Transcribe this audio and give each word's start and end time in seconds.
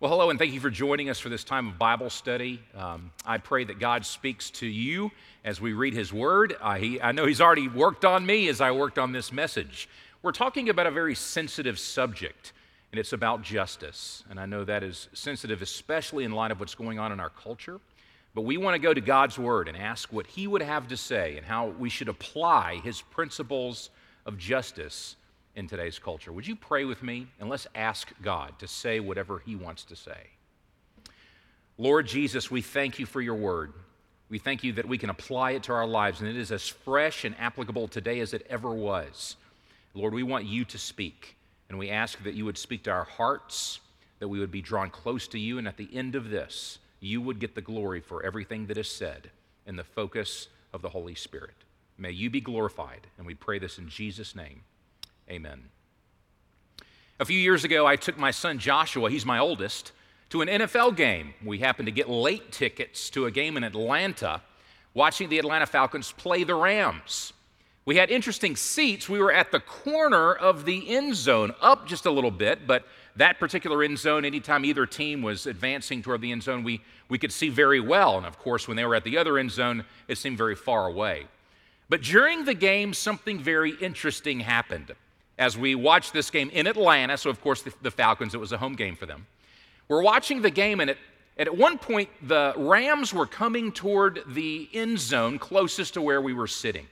Well, 0.00 0.10
hello, 0.10 0.30
and 0.30 0.38
thank 0.38 0.54
you 0.54 0.60
for 0.60 0.70
joining 0.70 1.10
us 1.10 1.18
for 1.18 1.28
this 1.28 1.44
time 1.44 1.68
of 1.68 1.78
Bible 1.78 2.08
study. 2.08 2.58
Um, 2.74 3.10
I 3.26 3.36
pray 3.36 3.64
that 3.64 3.78
God 3.78 4.06
speaks 4.06 4.48
to 4.52 4.66
you 4.66 5.10
as 5.44 5.60
we 5.60 5.74
read 5.74 5.92
His 5.92 6.10
Word. 6.10 6.56
Uh, 6.58 6.76
he, 6.76 6.98
I 7.02 7.12
know 7.12 7.26
He's 7.26 7.42
already 7.42 7.68
worked 7.68 8.06
on 8.06 8.24
me 8.24 8.48
as 8.48 8.62
I 8.62 8.70
worked 8.70 8.98
on 8.98 9.12
this 9.12 9.30
message. 9.30 9.90
We're 10.22 10.32
talking 10.32 10.70
about 10.70 10.86
a 10.86 10.90
very 10.90 11.14
sensitive 11.14 11.78
subject, 11.78 12.54
and 12.92 12.98
it's 12.98 13.12
about 13.12 13.42
justice. 13.42 14.24
And 14.30 14.40
I 14.40 14.46
know 14.46 14.64
that 14.64 14.82
is 14.82 15.08
sensitive, 15.12 15.60
especially 15.60 16.24
in 16.24 16.32
light 16.32 16.50
of 16.50 16.60
what's 16.60 16.74
going 16.74 16.98
on 16.98 17.12
in 17.12 17.20
our 17.20 17.28
culture. 17.28 17.78
But 18.34 18.46
we 18.46 18.56
want 18.56 18.76
to 18.76 18.80
go 18.80 18.94
to 18.94 19.02
God's 19.02 19.38
Word 19.38 19.68
and 19.68 19.76
ask 19.76 20.10
what 20.10 20.26
He 20.26 20.46
would 20.46 20.62
have 20.62 20.88
to 20.88 20.96
say 20.96 21.36
and 21.36 21.44
how 21.44 21.74
we 21.78 21.90
should 21.90 22.08
apply 22.08 22.80
His 22.82 23.02
principles 23.02 23.90
of 24.24 24.38
justice 24.38 25.16
in 25.56 25.66
today's 25.66 25.98
culture. 25.98 26.32
Would 26.32 26.46
you 26.46 26.56
pray 26.56 26.84
with 26.84 27.02
me 27.02 27.26
and 27.38 27.48
let's 27.48 27.66
ask 27.74 28.12
God 28.22 28.58
to 28.58 28.68
say 28.68 29.00
whatever 29.00 29.42
He 29.44 29.56
wants 29.56 29.84
to 29.84 29.96
say? 29.96 30.28
Lord 31.78 32.06
Jesus, 32.06 32.50
we 32.50 32.62
thank 32.62 32.98
you 32.98 33.06
for 33.06 33.20
your 33.20 33.34
word. 33.34 33.72
We 34.28 34.38
thank 34.38 34.62
you 34.62 34.74
that 34.74 34.86
we 34.86 34.98
can 34.98 35.10
apply 35.10 35.52
it 35.52 35.64
to 35.64 35.72
our 35.72 35.86
lives 35.86 36.20
and 36.20 36.28
it 36.28 36.36
is 36.36 36.52
as 36.52 36.68
fresh 36.68 37.24
and 37.24 37.34
applicable 37.38 37.88
today 37.88 38.20
as 38.20 38.32
it 38.32 38.46
ever 38.48 38.70
was. 38.70 39.36
Lord, 39.94 40.14
we 40.14 40.22
want 40.22 40.44
you 40.44 40.64
to 40.66 40.78
speak 40.78 41.36
and 41.70 41.78
we 41.78 41.90
ask 41.90 42.22
that 42.24 42.34
you 42.34 42.44
would 42.44 42.58
speak 42.58 42.84
to 42.84 42.90
our 42.90 43.04
hearts, 43.04 43.80
that 44.18 44.28
we 44.28 44.40
would 44.40 44.50
be 44.50 44.60
drawn 44.60 44.90
close 44.90 45.26
to 45.28 45.38
you, 45.38 45.56
and 45.56 45.68
at 45.68 45.76
the 45.76 45.88
end 45.92 46.16
of 46.16 46.28
this, 46.28 46.78
you 46.98 47.20
would 47.20 47.38
get 47.38 47.54
the 47.54 47.60
glory 47.60 48.00
for 48.00 48.24
everything 48.24 48.66
that 48.66 48.76
is 48.76 48.90
said 48.90 49.30
in 49.66 49.76
the 49.76 49.84
focus 49.84 50.48
of 50.72 50.82
the 50.82 50.88
Holy 50.88 51.14
Spirit. 51.14 51.54
May 51.96 52.10
you 52.10 52.28
be 52.28 52.40
glorified, 52.40 53.06
and 53.16 53.26
we 53.26 53.34
pray 53.34 53.58
this 53.58 53.78
in 53.78 53.88
Jesus' 53.88 54.34
name. 54.34 54.62
Amen. 55.30 55.68
A 57.20 57.24
few 57.24 57.38
years 57.38 57.64
ago, 57.64 57.86
I 57.86 57.96
took 57.96 58.18
my 58.18 58.32
son 58.32 58.58
Joshua, 58.58 59.10
he's 59.10 59.26
my 59.26 59.38
oldest, 59.38 59.92
to 60.30 60.42
an 60.42 60.48
NFL 60.48 60.96
game. 60.96 61.34
We 61.44 61.58
happened 61.58 61.86
to 61.86 61.92
get 61.92 62.08
late 62.08 62.50
tickets 62.50 63.10
to 63.10 63.26
a 63.26 63.30
game 63.30 63.56
in 63.56 63.62
Atlanta, 63.62 64.42
watching 64.92 65.28
the 65.28 65.38
Atlanta 65.38 65.66
Falcons 65.66 66.12
play 66.12 66.42
the 66.44 66.54
Rams. 66.54 67.32
We 67.84 67.96
had 67.96 68.10
interesting 68.10 68.56
seats. 68.56 69.08
We 69.08 69.20
were 69.20 69.32
at 69.32 69.52
the 69.52 69.60
corner 69.60 70.32
of 70.32 70.64
the 70.64 70.96
end 70.96 71.14
zone, 71.14 71.52
up 71.60 71.86
just 71.86 72.06
a 72.06 72.10
little 72.10 72.30
bit, 72.30 72.66
but 72.66 72.84
that 73.16 73.38
particular 73.38 73.82
end 73.82 73.98
zone, 73.98 74.24
anytime 74.24 74.64
either 74.64 74.86
team 74.86 75.22
was 75.22 75.46
advancing 75.46 76.02
toward 76.02 76.22
the 76.22 76.32
end 76.32 76.42
zone, 76.42 76.64
we, 76.64 76.82
we 77.08 77.18
could 77.18 77.32
see 77.32 77.50
very 77.50 77.80
well. 77.80 78.16
And 78.16 78.26
of 78.26 78.38
course, 78.38 78.66
when 78.66 78.76
they 78.76 78.84
were 78.84 78.94
at 78.94 79.04
the 79.04 79.18
other 79.18 79.38
end 79.38 79.50
zone, 79.50 79.84
it 80.08 80.18
seemed 80.18 80.38
very 80.38 80.56
far 80.56 80.86
away. 80.86 81.26
But 81.88 82.02
during 82.02 82.44
the 82.44 82.54
game, 82.54 82.94
something 82.94 83.38
very 83.38 83.72
interesting 83.72 84.40
happened 84.40 84.94
as 85.40 85.56
we 85.56 85.74
watched 85.74 86.12
this 86.12 86.30
game 86.30 86.50
in 86.50 86.66
Atlanta. 86.66 87.16
So, 87.16 87.30
of 87.30 87.40
course, 87.40 87.62
the, 87.62 87.72
the 87.80 87.90
Falcons, 87.90 88.34
it 88.34 88.38
was 88.38 88.52
a 88.52 88.58
home 88.58 88.74
game 88.74 88.94
for 88.94 89.06
them. 89.06 89.26
We're 89.88 90.02
watching 90.02 90.42
the 90.42 90.50
game, 90.50 90.80
and, 90.80 90.90
it, 90.90 90.98
and 91.38 91.48
at 91.48 91.56
one 91.56 91.78
point, 91.78 92.10
the 92.22 92.52
Rams 92.56 93.14
were 93.14 93.26
coming 93.26 93.72
toward 93.72 94.20
the 94.28 94.68
end 94.74 95.00
zone 95.00 95.38
closest 95.38 95.94
to 95.94 96.02
where 96.02 96.20
we 96.20 96.34
were 96.34 96.46
sitting. 96.46 96.86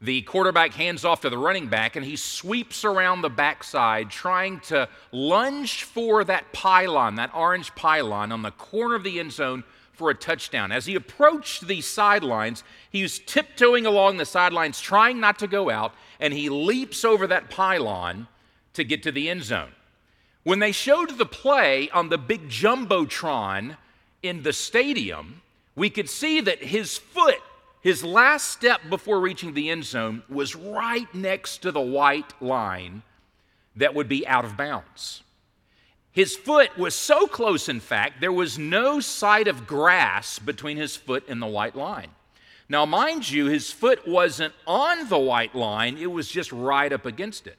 The 0.00 0.22
quarterback 0.22 0.72
hands 0.72 1.04
off 1.04 1.20
to 1.20 1.30
the 1.30 1.38
running 1.38 1.68
back, 1.68 1.94
and 1.94 2.04
he 2.04 2.16
sweeps 2.16 2.86
around 2.86 3.20
the 3.20 3.30
backside, 3.30 4.10
trying 4.10 4.60
to 4.60 4.88
lunge 5.12 5.82
for 5.84 6.24
that 6.24 6.52
pylon, 6.52 7.16
that 7.16 7.34
orange 7.34 7.74
pylon 7.74 8.32
on 8.32 8.40
the 8.40 8.50
corner 8.50 8.94
of 8.94 9.04
the 9.04 9.20
end 9.20 9.32
zone 9.32 9.62
for 9.92 10.10
a 10.10 10.14
touchdown. 10.14 10.72
As 10.72 10.86
he 10.86 10.94
approached 10.94 11.66
the 11.66 11.80
sidelines, 11.80 12.64
he 12.90 13.02
was 13.02 13.18
tiptoeing 13.18 13.86
along 13.86 14.16
the 14.16 14.24
sidelines, 14.24 14.80
trying 14.80 15.20
not 15.20 15.38
to 15.38 15.46
go 15.46 15.70
out, 15.70 15.92
and 16.24 16.32
he 16.32 16.48
leaps 16.48 17.04
over 17.04 17.26
that 17.26 17.50
pylon 17.50 18.26
to 18.72 18.82
get 18.82 19.02
to 19.02 19.12
the 19.12 19.28
end 19.28 19.42
zone. 19.42 19.72
When 20.42 20.58
they 20.58 20.72
showed 20.72 21.18
the 21.18 21.26
play 21.26 21.90
on 21.90 22.08
the 22.08 22.16
big 22.16 22.48
Jumbotron 22.48 23.76
in 24.22 24.42
the 24.42 24.54
stadium, 24.54 25.42
we 25.76 25.90
could 25.90 26.08
see 26.08 26.40
that 26.40 26.64
his 26.64 26.96
foot, 26.96 27.42
his 27.82 28.02
last 28.02 28.48
step 28.48 28.80
before 28.88 29.20
reaching 29.20 29.52
the 29.52 29.68
end 29.68 29.84
zone, 29.84 30.22
was 30.30 30.56
right 30.56 31.14
next 31.14 31.58
to 31.58 31.70
the 31.70 31.82
white 31.82 32.32
line 32.40 33.02
that 33.76 33.94
would 33.94 34.08
be 34.08 34.26
out 34.26 34.46
of 34.46 34.56
bounds. 34.56 35.22
His 36.10 36.34
foot 36.34 36.78
was 36.78 36.94
so 36.94 37.26
close, 37.26 37.68
in 37.68 37.80
fact, 37.80 38.22
there 38.22 38.32
was 38.32 38.58
no 38.58 38.98
sight 38.98 39.46
of 39.46 39.66
grass 39.66 40.38
between 40.38 40.78
his 40.78 40.96
foot 40.96 41.24
and 41.28 41.42
the 41.42 41.46
white 41.46 41.76
line. 41.76 42.12
Now, 42.68 42.86
mind 42.86 43.30
you, 43.30 43.46
his 43.46 43.70
foot 43.70 44.06
wasn't 44.08 44.54
on 44.66 45.08
the 45.08 45.18
white 45.18 45.54
line, 45.54 45.98
it 45.98 46.10
was 46.10 46.28
just 46.28 46.50
right 46.52 46.92
up 46.92 47.04
against 47.04 47.46
it. 47.46 47.58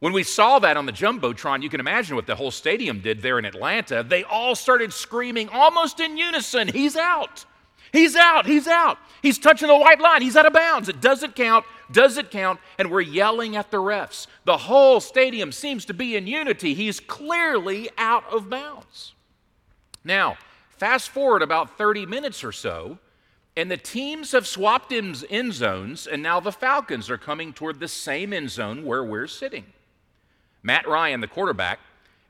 When 0.00 0.12
we 0.12 0.22
saw 0.22 0.60
that 0.60 0.76
on 0.76 0.86
the 0.86 0.92
Jumbotron, 0.92 1.62
you 1.62 1.68
can 1.68 1.80
imagine 1.80 2.14
what 2.14 2.26
the 2.26 2.36
whole 2.36 2.52
stadium 2.52 3.00
did 3.00 3.20
there 3.20 3.38
in 3.38 3.44
Atlanta. 3.44 4.04
They 4.04 4.22
all 4.24 4.54
started 4.54 4.92
screaming 4.92 5.48
almost 5.48 6.00
in 6.00 6.16
unison, 6.16 6.68
He's 6.68 6.96
out! 6.96 7.44
He's 7.92 8.16
out! 8.16 8.46
He's 8.46 8.68
out! 8.68 8.98
He's 9.22 9.38
touching 9.38 9.68
the 9.68 9.76
white 9.76 10.00
line! 10.00 10.22
He's 10.22 10.36
out 10.36 10.46
of 10.46 10.52
bounds! 10.52 10.88
It 10.88 11.00
doesn't 11.00 11.34
count! 11.34 11.64
Does 11.90 12.18
it 12.18 12.30
count? 12.30 12.60
And 12.78 12.90
we're 12.90 13.00
yelling 13.00 13.56
at 13.56 13.70
the 13.70 13.78
refs. 13.78 14.26
The 14.44 14.58
whole 14.58 15.00
stadium 15.00 15.52
seems 15.52 15.84
to 15.86 15.94
be 15.94 16.16
in 16.16 16.26
unity. 16.26 16.74
He's 16.74 17.00
clearly 17.00 17.88
out 17.96 18.24
of 18.30 18.50
bounds. 18.50 19.14
Now, 20.04 20.36
fast 20.68 21.08
forward 21.08 21.42
about 21.42 21.78
30 21.78 22.06
minutes 22.06 22.44
or 22.44 22.52
so, 22.52 22.98
and 23.58 23.68
the 23.68 23.76
teams 23.76 24.30
have 24.30 24.46
swapped 24.46 24.92
end 24.92 25.52
zones, 25.52 26.06
and 26.06 26.22
now 26.22 26.38
the 26.38 26.52
Falcons 26.52 27.10
are 27.10 27.18
coming 27.18 27.52
toward 27.52 27.80
the 27.80 27.88
same 27.88 28.32
end 28.32 28.50
zone 28.50 28.84
where 28.84 29.02
we're 29.02 29.26
sitting. 29.26 29.64
Matt 30.62 30.86
Ryan, 30.86 31.20
the 31.20 31.26
quarterback, 31.26 31.80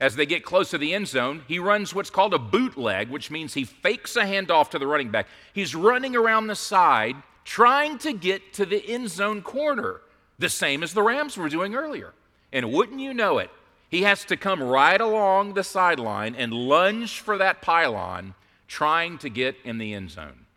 as 0.01 0.15
they 0.15 0.25
get 0.25 0.43
close 0.43 0.71
to 0.71 0.79
the 0.79 0.91
end 0.91 1.07
zone, 1.07 1.43
he 1.47 1.59
runs 1.59 1.93
what's 1.93 2.09
called 2.09 2.33
a 2.33 2.39
bootleg, 2.39 3.09
which 3.09 3.29
means 3.29 3.53
he 3.53 3.63
fakes 3.63 4.15
a 4.15 4.23
handoff 4.23 4.71
to 4.71 4.79
the 4.79 4.87
running 4.87 5.11
back. 5.11 5.27
He's 5.53 5.75
running 5.75 6.15
around 6.15 6.47
the 6.47 6.55
side 6.55 7.15
trying 7.45 7.99
to 7.99 8.11
get 8.11 8.53
to 8.53 8.65
the 8.65 8.83
end 8.89 9.11
zone 9.11 9.43
corner, 9.43 10.01
the 10.39 10.49
same 10.49 10.81
as 10.81 10.95
the 10.95 11.03
Rams 11.03 11.37
were 11.37 11.49
doing 11.49 11.75
earlier. 11.75 12.13
And 12.51 12.71
wouldn't 12.71 13.01
you 13.01 13.13
know 13.13 13.37
it, 13.37 13.51
he 13.87 14.01
has 14.01 14.25
to 14.25 14.35
come 14.35 14.63
right 14.63 14.99
along 14.99 15.53
the 15.53 15.63
sideline 15.63 16.33
and 16.33 16.51
lunge 16.53 17.19
for 17.19 17.37
that 17.37 17.61
pylon, 17.61 18.33
trying 18.67 19.19
to 19.19 19.29
get 19.29 19.55
in 19.63 19.77
the 19.77 19.93
end 19.93 20.09
zone. 20.09 20.47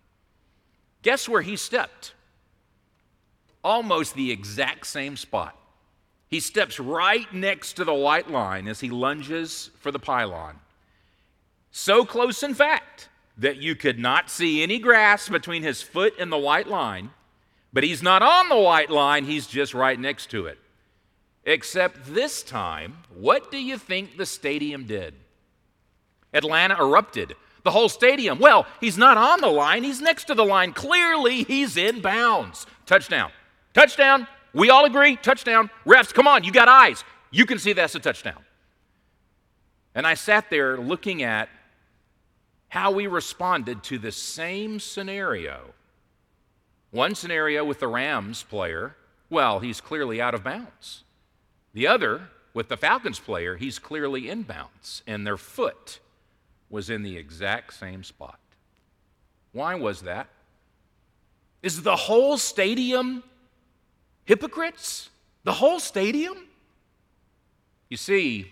Guess 1.02 1.28
where 1.28 1.42
he 1.42 1.56
stepped? 1.56 2.14
Almost 3.62 4.14
the 4.14 4.30
exact 4.30 4.86
same 4.86 5.16
spot. 5.16 5.56
He 6.28 6.40
steps 6.40 6.80
right 6.80 7.32
next 7.32 7.74
to 7.74 7.84
the 7.84 7.94
white 7.94 8.30
line 8.30 8.66
as 8.66 8.80
he 8.80 8.88
lunges 8.88 9.70
for 9.78 9.90
the 9.90 9.98
pylon. 9.98 10.58
So 11.70 12.04
close, 12.04 12.42
in 12.42 12.54
fact, 12.54 13.08
that 13.36 13.58
you 13.58 13.74
could 13.74 13.98
not 13.98 14.30
see 14.30 14.62
any 14.62 14.78
grass 14.78 15.28
between 15.28 15.62
his 15.62 15.82
foot 15.82 16.14
and 16.18 16.30
the 16.30 16.38
white 16.38 16.68
line, 16.68 17.10
but 17.72 17.84
he's 17.84 18.02
not 18.02 18.22
on 18.22 18.48
the 18.48 18.56
white 18.56 18.90
line, 18.90 19.24
he's 19.24 19.46
just 19.46 19.74
right 19.74 19.98
next 19.98 20.30
to 20.30 20.46
it. 20.46 20.58
Except 21.44 22.14
this 22.14 22.42
time, 22.42 22.98
what 23.14 23.50
do 23.50 23.58
you 23.58 23.76
think 23.76 24.16
the 24.16 24.26
stadium 24.26 24.84
did? 24.84 25.14
Atlanta 26.32 26.76
erupted. 26.78 27.34
The 27.64 27.70
whole 27.70 27.88
stadium. 27.88 28.38
Well, 28.38 28.66
he's 28.80 28.98
not 28.98 29.16
on 29.16 29.40
the 29.40 29.48
line, 29.48 29.84
he's 29.84 30.00
next 30.00 30.24
to 30.24 30.34
the 30.34 30.44
line. 30.44 30.72
Clearly, 30.72 31.44
he's 31.44 31.76
in 31.76 32.00
bounds. 32.00 32.66
Touchdown. 32.86 33.30
Touchdown. 33.72 34.26
We 34.52 34.70
all 34.70 34.84
agree. 34.84 35.16
Touchdown. 35.16 35.70
Refs, 35.86 36.12
come 36.12 36.26
on, 36.26 36.44
you 36.44 36.52
got 36.52 36.68
eyes. 36.68 37.04
You 37.30 37.46
can 37.46 37.58
see 37.58 37.72
that's 37.72 37.94
a 37.94 38.00
touchdown. 38.00 38.44
And 39.94 40.06
I 40.06 40.14
sat 40.14 40.50
there 40.50 40.76
looking 40.78 41.22
at 41.22 41.48
how 42.68 42.90
we 42.90 43.06
responded 43.06 43.82
to 43.84 43.98
the 43.98 44.12
same 44.12 44.80
scenario. 44.80 45.74
One 46.90 47.14
scenario 47.14 47.64
with 47.64 47.80
the 47.80 47.88
Rams 47.88 48.42
player, 48.42 48.96
well, 49.30 49.60
he's 49.60 49.80
clearly 49.80 50.20
out 50.20 50.34
of 50.34 50.44
bounds. 50.44 51.04
The 51.74 51.86
other, 51.86 52.28
with 52.52 52.68
the 52.68 52.76
Falcons 52.76 53.18
player, 53.18 53.56
he's 53.56 53.78
clearly 53.78 54.28
in 54.28 54.42
bounds, 54.42 55.02
and 55.06 55.26
their 55.26 55.38
foot 55.38 56.00
was 56.72 56.90
in 56.90 57.02
the 57.02 57.16
exact 57.16 57.74
same 57.74 58.02
spot. 58.02 58.40
Why 59.52 59.76
was 59.76 60.00
that? 60.02 60.26
Is 61.62 61.82
the 61.82 61.94
whole 61.94 62.38
stadium 62.38 63.22
hypocrites? 64.24 65.10
The 65.44 65.52
whole 65.52 65.78
stadium? 65.78 66.48
You 67.90 67.98
see, 67.98 68.50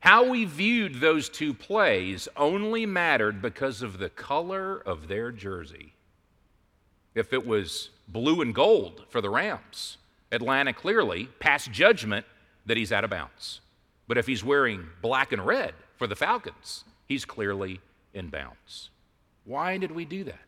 how 0.00 0.28
we 0.28 0.44
viewed 0.44 0.96
those 0.96 1.28
two 1.28 1.54
plays 1.54 2.28
only 2.36 2.84
mattered 2.84 3.40
because 3.40 3.82
of 3.82 3.98
the 3.98 4.10
color 4.10 4.76
of 4.78 5.06
their 5.06 5.30
jersey. 5.30 5.92
If 7.14 7.32
it 7.32 7.46
was 7.46 7.90
blue 8.08 8.42
and 8.42 8.54
gold 8.54 9.04
for 9.08 9.20
the 9.20 9.30
Rams, 9.30 9.98
Atlanta 10.32 10.72
clearly 10.72 11.28
passed 11.38 11.70
judgment 11.70 12.26
that 12.66 12.76
he's 12.76 12.92
out 12.92 13.04
of 13.04 13.10
bounds. 13.10 13.60
But 14.08 14.18
if 14.18 14.26
he's 14.26 14.42
wearing 14.42 14.86
black 15.00 15.32
and 15.32 15.46
red 15.46 15.74
for 15.96 16.06
the 16.06 16.16
Falcons, 16.16 16.84
he's 17.06 17.24
clearly 17.24 17.80
in 18.12 18.28
bounds. 18.28 18.90
Why 19.44 19.78
did 19.78 19.92
we 19.92 20.04
do 20.04 20.24
that? 20.24 20.38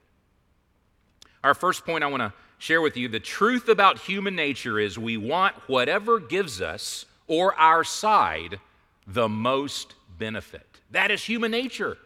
Our 1.42 1.54
first 1.54 1.84
point 1.86 2.02
I 2.02 2.08
want 2.08 2.20
to 2.22 2.32
share 2.58 2.80
with 2.80 2.96
you 2.96 3.08
the 3.08 3.20
truth 3.20 3.68
about 3.68 3.98
human 3.98 4.34
nature 4.34 4.78
is 4.78 4.98
we 4.98 5.16
want 5.16 5.54
whatever 5.68 6.18
gives 6.18 6.60
us 6.60 7.06
or 7.26 7.54
our 7.54 7.84
side 7.84 8.58
the 9.06 9.28
most 9.28 9.94
benefit. 10.18 10.66
That 10.90 11.10
is 11.10 11.22
human 11.22 11.50
nature. 11.50 11.96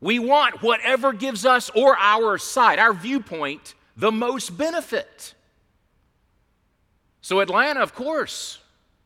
We 0.00 0.18
want 0.18 0.62
whatever 0.62 1.12
gives 1.12 1.44
us 1.44 1.70
or 1.70 1.96
our 1.96 2.38
side, 2.38 2.78
our 2.78 2.92
viewpoint, 2.92 3.74
the 3.96 4.12
most 4.12 4.56
benefit. 4.56 5.34
So, 7.20 7.40
Atlanta, 7.40 7.80
of 7.80 7.94
course, 7.94 8.58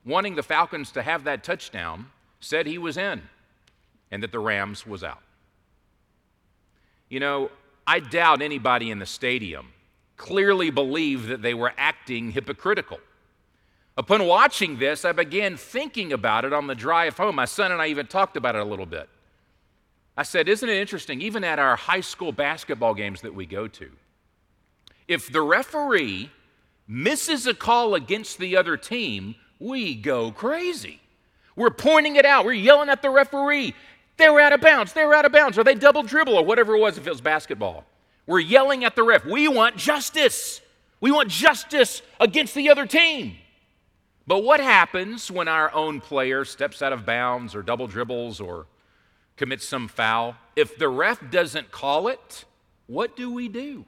wanting 0.05 0.35
the 0.35 0.43
Falcons 0.43 0.90
to 0.93 1.02
have 1.02 1.25
that 1.25 1.44
touchdown, 1.44 2.06
said 2.40 2.67
he 2.67 2.79
was 2.79 2.96
in 2.96 3.23
and 4.10 4.22
that 4.22 4.32
the 4.32 4.38
Rams 4.38 4.87
was 4.87 5.05
out. 5.05 5.22
You 7.08 7.20
know, 7.20 7.50
I 7.87 8.00
doubt 8.00 8.43
anybody 8.43 8.90
in 8.90 8.99
the 8.99 9.06
stadium 9.06 9.69
clearly 10.16 10.70
believed 10.70 11.28
that 11.28 11.43
they 11.43 11.55
were 11.55 11.72
acting 11.78 12.32
hypocritical. 12.32 12.99
Upon 13.96 14.26
watching 14.26 14.78
this, 14.78 15.05
I 15.05 15.12
began 15.12 15.56
thinking 15.56 16.12
about 16.12 16.44
it 16.44 16.52
on 16.52 16.66
the 16.66 16.75
drive 16.75 17.16
home. 17.16 17.37
My 17.37 17.46
son 17.46 17.72
and 17.72 17.81
I 17.81 17.88
even 17.88 18.06
talked 18.06 18.37
about 18.37 18.55
it 18.55 18.60
a 18.60 18.64
little 18.64 18.87
bit. 18.87 19.08
I 20.16 20.22
said, 20.22 20.49
Isn't 20.49 20.69
it 20.69 20.76
interesting, 20.76 21.20
even 21.20 21.44
at 21.44 21.58
our 21.58 21.76
high 21.76 22.00
school 22.00 22.32
basketball 22.32 22.94
games 22.94 23.22
that 23.22 23.34
we 23.34 23.46
go 23.46 23.66
to, 23.69 23.90
if 25.06 25.32
the 25.32 25.40
referee 25.40 26.31
misses 26.87 27.46
a 27.46 27.54
call 27.54 27.94
against 27.94 28.38
the 28.38 28.56
other 28.56 28.76
team, 28.76 29.34
we 29.58 29.94
go 29.94 30.31
crazy. 30.31 31.00
We're 31.56 31.70
pointing 31.70 32.16
it 32.16 32.25
out, 32.25 32.44
we're 32.44 32.52
yelling 32.52 32.88
at 32.88 33.02
the 33.02 33.11
referee. 33.11 33.75
They 34.19 34.29
were 34.29 34.41
out 34.41 34.53
of 34.53 34.61
bounds, 34.61 34.93
they 34.93 35.05
were 35.05 35.15
out 35.15 35.25
of 35.25 35.32
bounds, 35.32 35.56
or 35.56 35.65
they 35.65 35.75
double 35.75 36.03
dribble, 36.03 36.35
or 36.35 36.44
whatever 36.44 36.75
it 36.75 36.81
was 36.81 36.99
if 36.99 37.06
it 37.06 37.11
was 37.11 37.20
basketball. 37.20 37.85
We're 38.26 38.41
yelling 38.41 38.85
at 38.85 38.94
the 38.94 39.03
ref. 39.03 39.25
We 39.25 39.49
want 39.49 39.76
justice. 39.76 40.61
We 41.00 41.11
want 41.11 41.31
justice 41.31 42.03
against 42.20 42.55
the 42.55 42.69
other 42.69 42.85
team. 42.85 43.37
But 44.26 44.44
what 44.44 44.61
happens 44.61 45.31
when 45.31 45.49
our 45.49 45.73
own 45.73 46.00
player 46.00 46.44
steps 46.44 46.82
out 46.82 46.93
of 46.93 47.06
bounds 47.06 47.55
or 47.55 47.62
double 47.62 47.87
dribbles 47.87 48.41
or 48.41 48.67
commits 49.37 49.67
some 49.67 49.88
foul? 49.88 50.37
If 50.55 50.76
the 50.76 50.88
ref 50.88 51.31
doesn't 51.31 51.71
call 51.71 52.09
it, 52.09 52.44
what 52.87 53.17
do 53.17 53.32
we 53.32 53.49
do? 53.49 53.87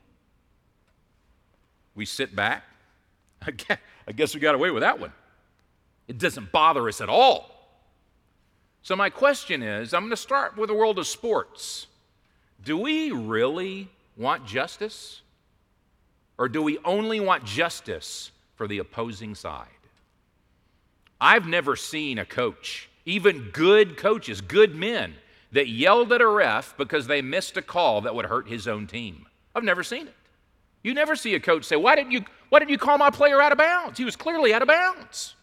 We 1.94 2.06
sit 2.06 2.34
back. 2.34 2.62
I 3.42 4.12
guess 4.14 4.32
we 4.32 4.40
got 4.40 4.54
away 4.54 4.70
with 4.70 4.82
that 4.82 4.98
one. 4.98 5.12
It 6.08 6.16
doesn't 6.18 6.52
bother 6.52 6.88
us 6.88 7.00
at 7.00 7.08
all. 7.08 7.59
So, 8.82 8.96
my 8.96 9.10
question 9.10 9.62
is 9.62 9.92
I'm 9.92 10.02
going 10.02 10.10
to 10.10 10.16
start 10.16 10.56
with 10.56 10.68
the 10.68 10.74
world 10.74 10.98
of 10.98 11.06
sports. 11.06 11.86
Do 12.64 12.76
we 12.76 13.10
really 13.10 13.88
want 14.16 14.46
justice? 14.46 15.22
Or 16.38 16.48
do 16.48 16.62
we 16.62 16.78
only 16.86 17.20
want 17.20 17.44
justice 17.44 18.30
for 18.56 18.66
the 18.66 18.78
opposing 18.78 19.34
side? 19.34 19.66
I've 21.20 21.46
never 21.46 21.76
seen 21.76 22.18
a 22.18 22.24
coach, 22.24 22.88
even 23.04 23.50
good 23.52 23.98
coaches, 23.98 24.40
good 24.40 24.74
men, 24.74 25.14
that 25.52 25.68
yelled 25.68 26.12
at 26.12 26.22
a 26.22 26.26
ref 26.26 26.74
because 26.78 27.06
they 27.06 27.20
missed 27.20 27.56
a 27.56 27.62
call 27.62 28.00
that 28.02 28.14
would 28.14 28.24
hurt 28.24 28.48
his 28.48 28.66
own 28.66 28.86
team. 28.86 29.26
I've 29.54 29.64
never 29.64 29.82
seen 29.82 30.06
it. 30.06 30.14
You 30.82 30.94
never 30.94 31.14
see 31.14 31.34
a 31.34 31.40
coach 31.40 31.64
say, 31.64 31.76
Why 31.76 31.94
didn't 31.94 32.12
you, 32.12 32.24
why 32.48 32.58
didn't 32.58 32.70
you 32.70 32.78
call 32.78 32.96
my 32.96 33.10
player 33.10 33.42
out 33.42 33.52
of 33.52 33.58
bounds? 33.58 33.98
He 33.98 34.04
was 34.04 34.16
clearly 34.16 34.54
out 34.54 34.62
of 34.62 34.68
bounds. 34.68 35.34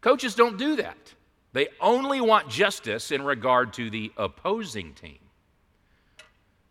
Coaches 0.00 0.34
don't 0.34 0.58
do 0.58 0.76
that. 0.76 1.14
They 1.52 1.68
only 1.80 2.20
want 2.20 2.50
justice 2.50 3.10
in 3.10 3.22
regard 3.22 3.72
to 3.74 3.90
the 3.90 4.12
opposing 4.16 4.94
team. 4.94 5.18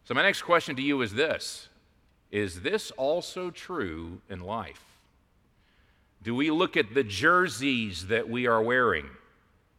So, 0.03 0.13
my 0.13 0.21
next 0.21 0.43
question 0.43 0.75
to 0.75 0.81
you 0.81 1.01
is 1.01 1.13
this 1.13 1.69
Is 2.31 2.61
this 2.61 2.91
also 2.91 3.49
true 3.49 4.21
in 4.29 4.39
life? 4.39 4.83
Do 6.23 6.35
we 6.35 6.51
look 6.51 6.77
at 6.77 6.93
the 6.93 7.03
jerseys 7.03 8.07
that 8.07 8.29
we 8.29 8.47
are 8.47 8.61
wearing 8.61 9.05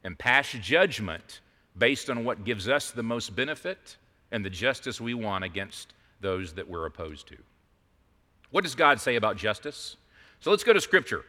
and 0.04 0.18
pass 0.18 0.52
judgment 0.52 1.40
based 1.76 2.10
on 2.10 2.24
what 2.24 2.44
gives 2.44 2.68
us 2.68 2.90
the 2.90 3.02
most 3.02 3.34
benefit 3.34 3.96
and 4.30 4.44
the 4.44 4.50
justice 4.50 5.00
we 5.00 5.14
want 5.14 5.44
against 5.44 5.94
those 6.20 6.52
that 6.54 6.68
we're 6.68 6.86
opposed 6.86 7.28
to? 7.28 7.36
What 8.50 8.64
does 8.64 8.74
God 8.74 9.00
say 9.00 9.16
about 9.16 9.36
justice? 9.36 9.96
So 10.40 10.50
let's 10.50 10.64
go 10.64 10.72
to 10.72 10.80
Scripture. 10.80 11.24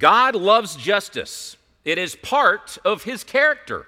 God 0.00 0.34
loves 0.34 0.76
justice, 0.76 1.58
it 1.84 1.98
is 1.98 2.16
part 2.16 2.78
of 2.86 3.04
his 3.04 3.22
character. 3.22 3.86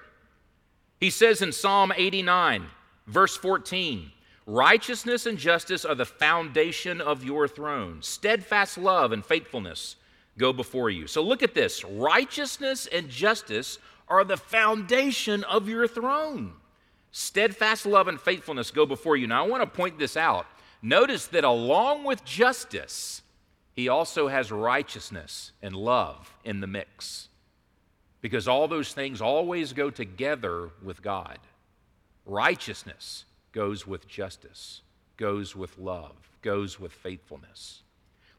He 0.99 1.09
says 1.09 1.41
in 1.41 1.51
Psalm 1.51 1.91
89, 1.93 2.67
verse 3.07 3.35
14, 3.35 4.11
Righteousness 4.45 5.25
and 5.25 5.37
justice 5.37 5.85
are 5.85 5.95
the 5.95 6.05
foundation 6.05 7.01
of 7.01 7.23
your 7.23 7.47
throne. 7.47 8.01
Steadfast 8.01 8.77
love 8.77 9.11
and 9.11 9.25
faithfulness 9.25 9.95
go 10.37 10.53
before 10.53 10.91
you. 10.91 11.07
So 11.07 11.23
look 11.23 11.41
at 11.41 11.55
this 11.55 11.83
righteousness 11.83 12.87
and 12.87 13.09
justice 13.09 13.79
are 14.07 14.23
the 14.23 14.37
foundation 14.37 15.43
of 15.45 15.67
your 15.67 15.87
throne. 15.87 16.53
Steadfast 17.11 17.87
love 17.87 18.07
and 18.07 18.21
faithfulness 18.21 18.69
go 18.69 18.85
before 18.85 19.17
you. 19.17 19.25
Now, 19.25 19.43
I 19.43 19.47
want 19.47 19.63
to 19.63 19.67
point 19.67 19.97
this 19.97 20.15
out. 20.15 20.45
Notice 20.83 21.25
that 21.27 21.43
along 21.43 22.03
with 22.03 22.23
justice, 22.23 23.22
he 23.75 23.89
also 23.89 24.27
has 24.27 24.51
righteousness 24.51 25.51
and 25.61 25.75
love 25.75 26.33
in 26.43 26.59
the 26.59 26.67
mix 26.67 27.29
because 28.21 28.47
all 28.47 28.67
those 28.67 28.93
things 28.93 29.19
always 29.19 29.73
go 29.73 29.89
together 29.89 30.69
with 30.81 31.01
God. 31.01 31.39
Righteousness 32.25 33.25
goes 33.51 33.85
with 33.85 34.07
justice, 34.07 34.81
goes 35.17 35.55
with 35.55 35.77
love, 35.77 36.13
goes 36.41 36.79
with 36.79 36.93
faithfulness. 36.93 37.81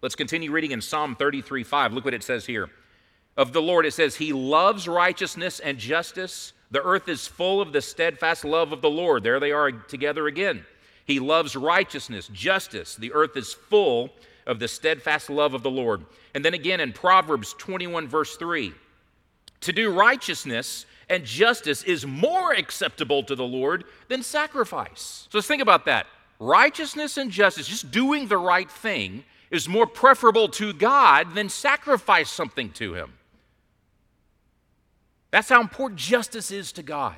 Let's 0.00 0.14
continue 0.14 0.50
reading 0.50 0.70
in 0.70 0.80
Psalm 0.80 1.16
33 1.16 1.64
5. 1.64 1.92
Look 1.92 2.04
what 2.04 2.14
it 2.14 2.22
says 2.22 2.46
here. 2.46 2.70
Of 3.36 3.52
the 3.52 3.62
Lord, 3.62 3.84
it 3.84 3.92
says, 3.92 4.16
He 4.16 4.32
loves 4.32 4.86
righteousness 4.86 5.58
and 5.60 5.78
justice. 5.78 6.52
The 6.70 6.82
earth 6.82 7.08
is 7.08 7.26
full 7.26 7.60
of 7.60 7.72
the 7.72 7.82
steadfast 7.82 8.44
love 8.44 8.72
of 8.72 8.80
the 8.80 8.90
Lord. 8.90 9.22
There 9.24 9.40
they 9.40 9.52
are 9.52 9.72
together 9.72 10.26
again. 10.28 10.64
He 11.04 11.20
loves 11.20 11.56
righteousness, 11.56 12.28
justice. 12.32 12.96
The 12.96 13.12
earth 13.12 13.36
is 13.36 13.52
full 13.52 14.10
of 14.46 14.58
the 14.58 14.68
steadfast 14.68 15.30
love 15.30 15.54
of 15.54 15.62
the 15.62 15.70
Lord. 15.70 16.04
And 16.34 16.44
then 16.44 16.54
again 16.54 16.80
in 16.80 16.92
Proverbs 16.92 17.54
21, 17.58 18.08
verse 18.08 18.36
3 18.36 18.72
to 19.60 19.72
do 19.72 19.90
righteousness 19.90 20.84
and 21.08 21.24
justice 21.24 21.82
is 21.84 22.06
more 22.06 22.52
acceptable 22.52 23.22
to 23.22 23.34
the 23.34 23.44
Lord 23.46 23.84
than 24.08 24.22
sacrifice. 24.22 25.26
So 25.30 25.38
let's 25.38 25.46
think 25.46 25.62
about 25.62 25.86
that. 25.86 26.06
Righteousness 26.38 27.16
and 27.16 27.30
justice, 27.30 27.66
just 27.66 27.90
doing 27.90 28.28
the 28.28 28.36
right 28.36 28.70
thing, 28.70 29.24
is 29.50 29.68
more 29.68 29.86
preferable 29.86 30.48
to 30.48 30.72
God 30.72 31.34
than 31.34 31.48
sacrifice 31.48 32.28
something 32.28 32.70
to 32.72 32.94
Him. 32.94 33.14
That's 35.30 35.48
how 35.48 35.60
important 35.60 35.98
justice 35.98 36.50
is 36.50 36.72
to 36.72 36.82
God. 36.82 37.16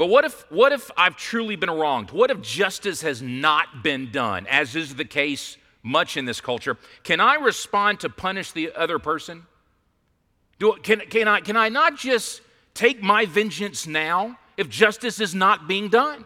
But 0.00 0.06
what 0.06 0.24
if, 0.24 0.50
what 0.50 0.72
if 0.72 0.90
I've 0.96 1.14
truly 1.14 1.56
been 1.56 1.70
wronged? 1.70 2.10
What 2.10 2.30
if 2.30 2.40
justice 2.40 3.02
has 3.02 3.20
not 3.20 3.82
been 3.82 4.10
done, 4.10 4.46
as 4.46 4.74
is 4.74 4.94
the 4.94 5.04
case 5.04 5.58
much 5.82 6.16
in 6.16 6.24
this 6.24 6.40
culture? 6.40 6.78
Can 7.04 7.20
I 7.20 7.34
respond 7.34 8.00
to 8.00 8.08
punish 8.08 8.52
the 8.52 8.72
other 8.74 8.98
person? 8.98 9.42
Do, 10.58 10.72
can, 10.82 11.00
can, 11.00 11.28
I, 11.28 11.42
can 11.42 11.54
I 11.54 11.68
not 11.68 11.98
just 11.98 12.40
take 12.72 13.02
my 13.02 13.26
vengeance 13.26 13.86
now 13.86 14.38
if 14.56 14.70
justice 14.70 15.20
is 15.20 15.34
not 15.34 15.68
being 15.68 15.90
done? 15.90 16.24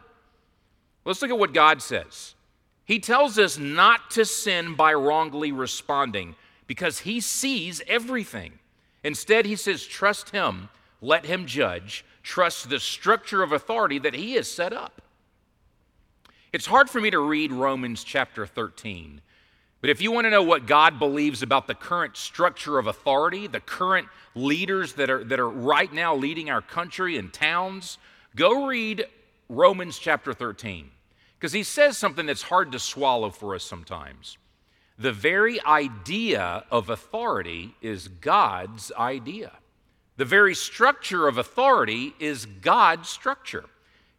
Let's 1.05 1.21
look 1.21 1.33
at 1.33 1.39
what 1.41 1.53
God 1.53 1.83
says. 1.83 2.37
He 2.85 3.01
tells 3.01 3.41
us 3.41 3.59
not 3.59 4.09
to 4.13 4.25
sin 4.25 4.77
by 4.77 4.95
wrongly 4.95 5.51
responding 5.51 6.37
because 6.69 7.01
He 7.01 7.21
sees 7.21 7.83
everything. 7.89 8.53
Instead, 9.03 9.47
He 9.47 9.57
says, 9.57 9.85
trust 9.85 10.31
Him, 10.31 10.69
let 11.03 11.27
Him 11.27 11.45
judge, 11.45 12.05
trust 12.25 12.69
the 12.69 12.81
structure 12.81 13.43
of 13.43 13.53
authority 13.53 14.01
that 14.01 14.15
He 14.15 14.33
has 14.33 14.51
set 14.51 14.73
up. 14.73 15.01
It's 16.53 16.67
hard 16.67 16.91
for 16.91 17.01
me 17.01 17.11
to 17.11 17.19
read 17.19 17.53
Romans 17.53 18.03
chapter 18.03 18.47
13. 18.47 19.21
But 19.81 19.91
if 19.91 20.01
you 20.01 20.11
want 20.11 20.25
to 20.25 20.31
know 20.31 20.43
what 20.43 20.67
God 20.67 20.99
believes 20.99 21.43
about 21.43 21.67
the 21.67 21.75
current 21.75 22.17
structure 22.17 22.79
of 22.79 22.87
authority, 22.87 23.47
the 23.47 23.61
current 23.61 24.09
leaders 24.35 24.95
that 24.95 25.11
are, 25.11 25.23
that 25.25 25.39
are 25.39 25.51
right 25.51 25.93
now 25.93 26.15
leading 26.15 26.49
our 26.49 26.63
country 26.63 27.19
and 27.19 27.31
towns, 27.33 27.99
go 28.35 28.67
read 28.67 29.07
Romans 29.49 29.99
chapter 29.99 30.33
13. 30.33 30.91
Because 31.39 31.53
he 31.53 31.63
says 31.63 31.99
something 31.99 32.25
that's 32.25 32.43
hard 32.43 32.73
to 32.73 32.79
swallow 32.79 33.29
for 33.29 33.55
us 33.55 33.65
sometimes. 33.65 34.39
The 34.99 35.13
very 35.13 35.61
idea 35.65 36.65
of 36.71 36.89
authority 36.89 37.75
is 37.83 38.09
God's 38.09 38.91
idea. 38.97 39.53
The 40.17 40.25
very 40.25 40.55
structure 40.55 41.27
of 41.27 41.39
authority 41.39 42.15
is 42.19 42.47
God's 42.47 43.09
structure. 43.09 43.65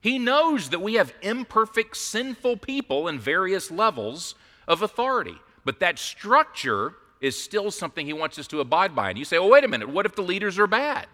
He 0.01 0.19
knows 0.19 0.69
that 0.69 0.81
we 0.81 0.95
have 0.95 1.13
imperfect, 1.21 1.97
sinful 1.97 2.57
people 2.57 3.07
in 3.07 3.17
various 3.17 3.71
levels 3.71 4.35
of 4.67 4.81
authority, 4.81 5.35
but 5.63 5.79
that 5.79 5.97
structure 5.97 6.93
is 7.21 7.41
still 7.41 7.71
something 7.71 8.05
he 8.05 8.13
wants 8.13 8.37
us 8.37 8.47
to 8.47 8.59
abide 8.59 8.95
by. 8.95 9.09
And 9.09 9.17
you 9.17 9.25
say, 9.25 9.39
well, 9.39 9.49
wait 9.49 9.63
a 9.63 9.67
minute, 9.67 9.89
what 9.89 10.05
if 10.05 10.15
the 10.15 10.21
leaders 10.21 10.59
are 10.59 10.67
bad? 10.67 11.07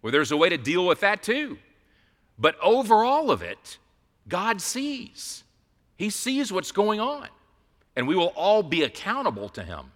Well, 0.00 0.12
there's 0.12 0.30
a 0.30 0.36
way 0.36 0.48
to 0.48 0.56
deal 0.56 0.86
with 0.86 1.00
that 1.00 1.22
too. 1.22 1.58
But 2.38 2.56
over 2.62 3.04
all 3.04 3.30
of 3.30 3.42
it, 3.42 3.78
God 4.28 4.60
sees. 4.60 5.42
He 5.96 6.10
sees 6.10 6.52
what's 6.52 6.72
going 6.72 7.00
on, 7.00 7.28
and 7.96 8.06
we 8.06 8.14
will 8.14 8.32
all 8.36 8.62
be 8.62 8.82
accountable 8.82 9.48
to 9.50 9.62
him. 9.62 9.92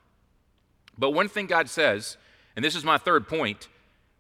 But 0.99 1.11
one 1.11 1.29
thing 1.29 1.47
God 1.47 1.69
says, 1.71 2.17
and 2.57 2.65
this 2.65 2.75
is 2.75 2.85
my 2.85 2.99
third 2.99 3.29
point, 3.29 3.69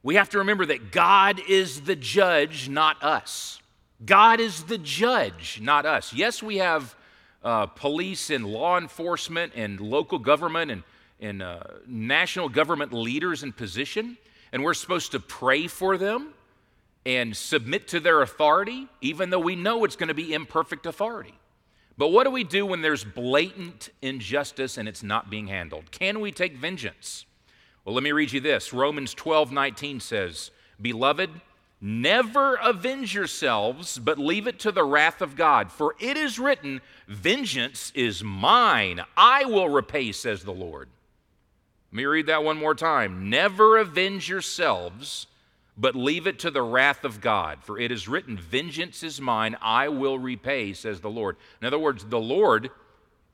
we 0.03 0.15
have 0.15 0.31
to 0.31 0.39
remember 0.39 0.67
that 0.67 0.93
God 0.93 1.41
is 1.49 1.83
the 1.83 1.97
judge, 1.97 2.69
not 2.69 3.03
us. 3.03 3.61
God 4.05 4.41
is 4.41 4.65
the 4.65 4.79
judge, 4.79 5.61
not 5.63 5.85
us. 5.85 6.13
Yes, 6.13 6.43
we 6.43 6.59
have 6.59 6.95
uh, 7.43 7.67
police 7.67 8.31
and 8.31 8.47
law 8.47 8.79
enforcement 8.79 9.53
and 9.55 9.79
local 9.79 10.19
government 10.19 10.71
and, 10.71 10.83
and 11.21 11.43
uh, 11.43 11.61
national 11.87 12.49
government 12.49 12.93
leaders 12.93 13.43
in 13.43 13.53
position, 13.53 14.17
and 14.53 14.65
we're 14.65 14.75
supposed 14.75 15.13
to 15.13 15.21
pray 15.21 15.67
for 15.67 15.99
them 15.99 16.33
and 17.05 17.37
submit 17.37 17.89
to 17.89 18.01
their 18.01 18.23
authority, 18.23 18.87
even 19.01 19.31
though 19.31 19.39
we 19.39 19.57
know 19.57 19.85
it's 19.85 19.97
going 19.97 20.09
to 20.09 20.15
be 20.15 20.33
imperfect 20.33 20.87
authority. 20.87 21.35
But 21.97 22.09
what 22.09 22.25
do 22.25 22.31
we 22.31 22.45
do 22.45 22.65
when 22.65 22.81
there's 22.81 23.05
blatant 23.05 23.91
injustice 24.01 24.79
and 24.79 24.89
it's 24.89 25.03
not 25.03 25.29
being 25.29 25.47
handled? 25.49 25.91
Can 25.91 26.21
we 26.21 26.33
take 26.33 26.57
vengeance? 26.57 27.27
Well, 27.91 27.97
let 27.97 28.05
me 28.05 28.13
read 28.13 28.31
you 28.31 28.39
this. 28.39 28.73
Romans 28.73 29.15
12 29.15 29.51
19 29.51 29.99
says, 29.99 30.53
Beloved, 30.81 31.29
never 31.81 32.55
avenge 32.55 33.13
yourselves, 33.13 33.99
but 33.99 34.17
leave 34.17 34.47
it 34.47 34.61
to 34.61 34.71
the 34.71 34.85
wrath 34.85 35.21
of 35.21 35.35
God. 35.35 35.73
For 35.73 35.97
it 35.99 36.17
is 36.17 36.39
written, 36.39 36.83
Vengeance 37.09 37.91
is 37.97 38.23
mine, 38.23 39.01
I 39.17 39.45
will 39.45 39.69
repay, 39.69 40.13
says 40.13 40.45
the 40.45 40.53
Lord. 40.53 40.89
Let 41.91 41.97
me 41.97 42.05
read 42.05 42.27
that 42.27 42.45
one 42.45 42.59
more 42.59 42.77
time. 42.77 43.29
Never 43.29 43.77
avenge 43.79 44.29
yourselves, 44.29 45.27
but 45.77 45.97
leave 45.97 46.29
it 46.29 46.39
to 46.39 46.53
the 46.53 46.63
wrath 46.63 47.03
of 47.03 47.21
God. 47.21 47.59
For 47.65 47.77
it 47.77 47.91
is 47.91 48.07
written, 48.07 48.39
Vengeance 48.39 49.03
is 49.03 49.21
mine, 49.21 49.57
I 49.61 49.89
will 49.89 50.21
repay, 50.21 50.75
says 50.75 51.01
the 51.01 51.11
Lord. 51.11 51.37
In 51.61 51.67
other 51.67 51.77
words, 51.77 52.05
the 52.05 52.21
Lord 52.21 52.71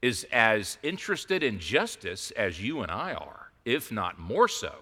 is 0.01 0.27
as 0.33 0.79
interested 0.83 1.43
in 1.43 1.59
justice 1.59 2.31
as 2.31 2.63
you 2.63 2.81
and 2.81 2.91
I 2.91 3.13
are, 3.13 3.46
if 3.66 3.92
not 3.92 4.18
more 4.18 4.49
so. 4.49 4.76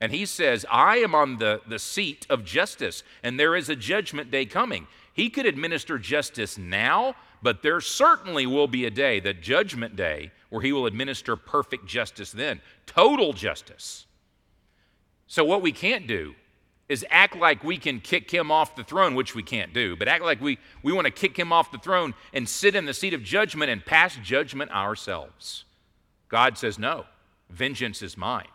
And 0.00 0.12
he 0.12 0.26
says, 0.26 0.66
I 0.70 0.98
am 0.98 1.14
on 1.14 1.38
the, 1.38 1.62
the 1.66 1.78
seat 1.78 2.26
of 2.28 2.44
justice, 2.44 3.02
and 3.22 3.38
there 3.38 3.56
is 3.56 3.68
a 3.68 3.76
judgment 3.76 4.30
day 4.30 4.44
coming. 4.44 4.86
He 5.12 5.30
could 5.30 5.46
administer 5.46 5.98
justice 5.98 6.58
now, 6.58 7.16
but 7.42 7.62
there 7.62 7.80
certainly 7.80 8.46
will 8.46 8.68
be 8.68 8.84
a 8.84 8.90
day, 8.90 9.18
the 9.18 9.34
judgment 9.34 9.96
day, 9.96 10.30
where 10.50 10.62
he 10.62 10.72
will 10.72 10.86
administer 10.86 11.34
perfect 11.36 11.86
justice 11.86 12.30
then, 12.30 12.60
total 12.86 13.32
justice. 13.32 14.06
So, 15.26 15.44
what 15.44 15.62
we 15.62 15.72
can't 15.72 16.06
do 16.06 16.34
is 16.88 17.04
act 17.10 17.36
like 17.36 17.62
we 17.62 17.76
can 17.76 18.00
kick 18.00 18.30
him 18.30 18.50
off 18.50 18.76
the 18.76 18.84
throne, 18.84 19.14
which 19.14 19.34
we 19.34 19.42
can't 19.42 19.74
do, 19.74 19.94
but 19.94 20.08
act 20.08 20.24
like 20.24 20.40
we, 20.40 20.58
we 20.82 20.92
want 20.92 21.04
to 21.04 21.10
kick 21.10 21.36
him 21.36 21.52
off 21.52 21.70
the 21.70 21.78
throne 21.78 22.14
and 22.32 22.48
sit 22.48 22.74
in 22.74 22.86
the 22.86 22.94
seat 22.94 23.12
of 23.12 23.22
judgment 23.22 23.70
and 23.70 23.84
pass 23.84 24.16
judgment 24.22 24.70
ourselves. 24.70 25.64
God 26.28 26.56
says, 26.56 26.78
No, 26.78 27.04
vengeance 27.50 28.02
is 28.02 28.16
mine. 28.16 28.48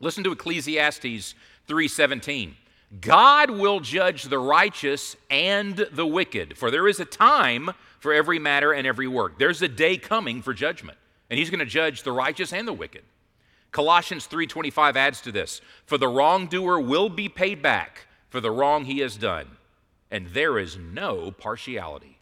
Listen 0.00 0.24
to 0.24 0.32
Ecclesiastes 0.32 1.34
3:17. 1.66 2.56
God 3.00 3.50
will 3.50 3.80
judge 3.80 4.24
the 4.24 4.38
righteous 4.38 5.16
and 5.30 5.76
the 5.76 6.06
wicked, 6.06 6.56
for 6.56 6.70
there 6.70 6.86
is 6.86 7.00
a 7.00 7.04
time 7.04 7.70
for 7.98 8.12
every 8.12 8.38
matter 8.38 8.72
and 8.72 8.86
every 8.86 9.08
work. 9.08 9.38
There's 9.38 9.62
a 9.62 9.68
day 9.68 9.96
coming 9.96 10.42
for 10.42 10.54
judgment, 10.54 10.98
and 11.30 11.38
he's 11.38 11.50
going 11.50 11.60
to 11.60 11.66
judge 11.66 12.02
the 12.02 12.12
righteous 12.12 12.52
and 12.52 12.68
the 12.68 12.72
wicked. 12.72 13.02
Colossians 13.72 14.26
3:25 14.26 14.96
adds 14.96 15.20
to 15.22 15.32
this, 15.32 15.60
for 15.86 15.98
the 15.98 16.06
wrongdoer 16.06 16.78
will 16.78 17.08
be 17.08 17.28
paid 17.28 17.60
back 17.62 18.06
for 18.28 18.40
the 18.40 18.50
wrong 18.50 18.84
he 18.84 19.00
has 19.00 19.16
done, 19.16 19.56
and 20.10 20.28
there 20.28 20.58
is 20.58 20.76
no 20.76 21.32
partiality. 21.32 22.13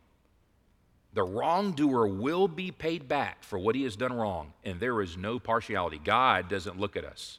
The 1.14 1.22
wrongdoer 1.22 2.06
will 2.08 2.48
be 2.48 2.70
paid 2.70 3.06
back 3.06 3.44
for 3.44 3.58
what 3.58 3.74
he 3.74 3.82
has 3.84 3.96
done 3.96 4.12
wrong, 4.12 4.52
and 4.64 4.80
there 4.80 5.02
is 5.02 5.16
no 5.16 5.38
partiality. 5.38 6.00
God 6.02 6.48
doesn't 6.48 6.80
look 6.80 6.96
at 6.96 7.04
us 7.04 7.38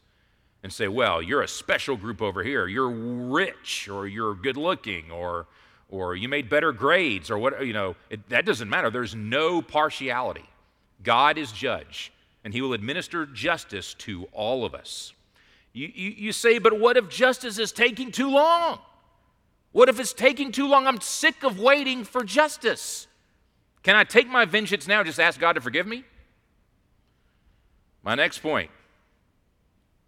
and 0.61 0.71
say, 0.71 0.87
well, 0.87 1.21
you're 1.21 1.41
a 1.41 1.47
special 1.47 1.97
group 1.97 2.21
over 2.21 2.43
here. 2.43 2.67
You're 2.67 2.89
rich, 2.89 3.89
or 3.89 4.07
you're 4.07 4.35
good 4.35 4.57
looking, 4.57 5.11
or, 5.11 5.47
or 5.89 6.15
you 6.15 6.29
made 6.29 6.49
better 6.49 6.71
grades, 6.71 7.31
or 7.31 7.37
what, 7.37 7.65
you 7.65 7.73
know, 7.73 7.95
it, 8.09 8.29
that 8.29 8.45
doesn't 8.45 8.69
matter. 8.69 8.89
There's 8.89 9.15
no 9.15 9.61
partiality. 9.61 10.47
God 11.01 11.37
is 11.37 11.51
judge 11.51 12.13
and 12.43 12.53
he 12.53 12.61
will 12.61 12.73
administer 12.73 13.25
justice 13.25 13.93
to 13.95 14.27
all 14.31 14.65
of 14.65 14.75
us. 14.75 15.13
You, 15.71 15.91
you, 15.93 16.09
you, 16.09 16.31
say, 16.31 16.59
but 16.59 16.79
what 16.79 16.97
if 16.97 17.09
justice 17.09 17.57
is 17.57 17.71
taking 17.71 18.11
too 18.11 18.29
long? 18.29 18.79
What 19.71 19.89
if 19.89 19.99
it's 19.99 20.13
taking 20.13 20.51
too 20.51 20.67
long? 20.67 20.85
I'm 20.85 21.01
sick 21.01 21.43
of 21.43 21.59
waiting 21.59 22.03
for 22.03 22.23
justice. 22.23 23.07
Can 23.83 23.95
I 23.95 24.05
take 24.05 24.27
my 24.27 24.45
vengeance 24.45 24.87
now? 24.87 25.03
Just 25.03 25.19
ask 25.19 25.39
God 25.39 25.53
to 25.53 25.61
forgive 25.61 25.85
me? 25.85 26.05
My 28.01 28.15
next 28.15 28.39
point 28.39 28.71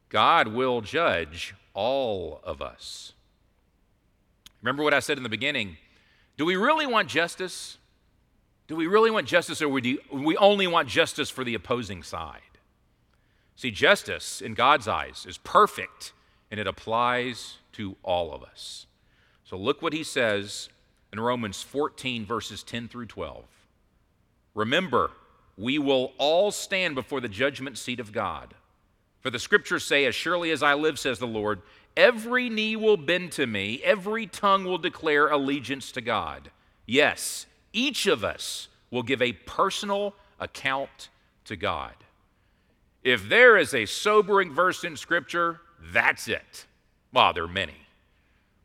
God 0.10 0.48
will 0.48 0.82
judge 0.82 1.54
all 1.74 2.40
of 2.44 2.62
us. 2.62 3.14
Remember 4.62 4.84
what 4.84 4.94
I 4.94 5.00
said 5.00 5.18
in 5.18 5.24
the 5.24 5.30
beginning? 5.30 5.78
Do 6.38 6.46
we 6.46 6.56
really 6.56 6.88
want 6.88 7.10
justice? 7.10 7.78
Do 8.68 8.76
we 8.76 8.88
really 8.88 9.12
want 9.12 9.28
justice 9.28 9.62
or 9.62 9.80
do 9.80 9.98
we 10.12 10.38
only 10.38 10.68
want 10.68 10.88
justice 10.88 11.30
for 11.30 11.44
the 11.44 11.54
opposing 11.54 12.02
side? 12.02 12.42
See, 13.56 13.72
justice 13.72 14.42
in 14.42 14.54
God's 14.54 14.88
eyes 14.88 15.26
is 15.28 15.38
perfect 15.38 16.14
and 16.50 16.60
it 16.60 16.68
applies 16.68 17.58
to 17.74 17.96
all 18.04 18.34
of 18.34 18.44
us. 18.44 18.88
So 19.44 19.58
look 19.58 19.82
what 19.82 19.94
he 19.94 20.04
says 20.04 20.70
in 21.14 21.20
Romans 21.20 21.62
14, 21.62 22.26
verses 22.26 22.64
10 22.64 22.88
through 22.88 23.06
12. 23.06 23.46
Remember, 24.56 25.12
we 25.58 25.78
will 25.78 26.14
all 26.18 26.52
stand 26.52 26.96
before 26.96 27.22
the 27.22 27.30
judgment 27.30 27.78
seat 27.78 28.00
of 28.00 28.12
God. 28.12 28.56
For 29.20 29.30
the 29.30 29.40
scriptures 29.40 29.84
say, 29.84 30.06
As 30.06 30.16
surely 30.16 30.52
as 30.52 30.64
I 30.64 30.74
live, 30.74 30.98
says 30.98 31.20
the 31.20 31.28
Lord, 31.28 31.62
every 31.96 32.50
knee 32.50 32.76
will 32.76 32.98
bend 32.98 33.32
to 33.34 33.46
me, 33.46 33.82
every 33.84 34.26
tongue 34.26 34.64
will 34.66 34.78
declare 34.78 35.28
allegiance 35.28 35.92
to 35.94 36.02
God. 36.02 36.50
Yes, 36.86 37.46
each 37.74 38.08
of 38.08 38.24
us 38.24 38.70
will 38.90 39.04
give 39.04 39.22
a 39.22 39.34
personal 39.34 40.16
account 40.40 41.10
to 41.46 41.56
God. 41.56 41.94
If 43.04 43.30
there 43.30 43.58
is 43.58 43.74
a 43.74 43.86
sobering 43.86 44.54
verse 44.54 44.84
in 44.84 44.98
Scripture, 44.98 45.62
that's 45.92 46.28
it. 46.28 46.66
Well, 47.14 47.34
there 47.34 47.44
are 47.44 47.48
many. 47.48 47.88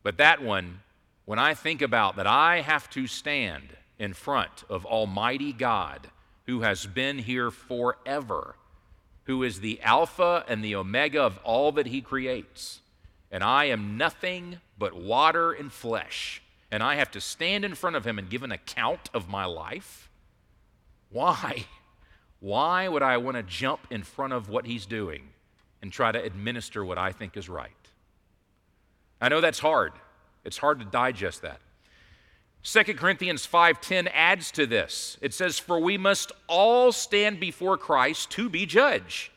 But 0.03 0.17
that 0.17 0.43
one, 0.43 0.81
when 1.25 1.39
I 1.39 1.55
think 1.55 1.83
about 1.83 2.17
that 2.17 2.27
I 2.27 2.63
have 2.63 2.89
to 2.91 3.07
stand 3.07 3.77
in 4.01 4.15
front 4.15 4.65
of 4.69 4.85
Almighty 4.85 5.53
God 5.53 6.09
who 6.47 6.63
has 6.63 6.87
been 6.87 7.19
here 7.19 7.53
forever, 7.53 8.57
who 9.25 9.45
is 9.45 9.61
the 9.61 9.81
Alpha 9.83 10.45
and 10.49 10.65
the 10.65 10.75
Omega 10.75 11.23
of 11.23 11.39
all 11.45 11.71
that 11.71 11.87
He 11.87 12.01
creates, 12.01 12.81
and 13.31 13.45
I 13.45 13.67
am 13.67 13.97
nothing 13.97 14.59
but 14.77 14.97
water 14.97 15.53
and 15.53 15.73
flesh 15.73 16.43
and 16.71 16.83
I 16.83 16.95
have 16.97 17.11
to 17.13 17.21
stand 17.21 17.65
in 17.65 17.75
front 17.75 17.97
of 17.97 18.07
him 18.07 18.19
and 18.19 18.31
give 18.31 18.43
an 18.43 18.53
account 18.53 19.11
of 19.13 19.29
my 19.29 19.45
life? 19.45 20.09
Why? 21.11 21.65
Why 22.39 22.89
would 22.89 23.03
I 23.03 23.17
want 23.17 23.37
to 23.37 23.43
jump 23.43 23.81
in 23.91 24.03
front 24.03 24.33
of 24.33 24.49
what 24.49 24.67
he's 24.67 24.87
doing 24.87 25.31
and 25.83 25.93
try 25.93 26.13
to 26.13 26.23
administer 26.23 26.85
what 26.85 26.99
I 26.99 27.13
think 27.13 27.37
is 27.37 27.49
right? 27.49 27.73
I 29.21 29.29
know 29.29 29.41
that's 29.41 29.59
hard. 29.59 29.93
It's 30.45 30.59
hard 30.59 30.79
to 30.79 30.85
digest 30.85 31.43
that. 31.43 31.61
2 32.63 32.97
Corinthians 32.97 33.47
5:10 33.47 34.09
adds 34.09 34.51
to 34.53 34.67
this. 34.67 35.17
It 35.21 35.33
says 35.33 35.59
for 35.59 35.81
we 35.81 35.97
must 35.97 36.33
all 36.47 36.93
stand 36.93 37.41
before 37.41 37.79
Christ 37.79 38.31
to 38.33 38.49
be 38.49 38.67
judged. 38.67 39.31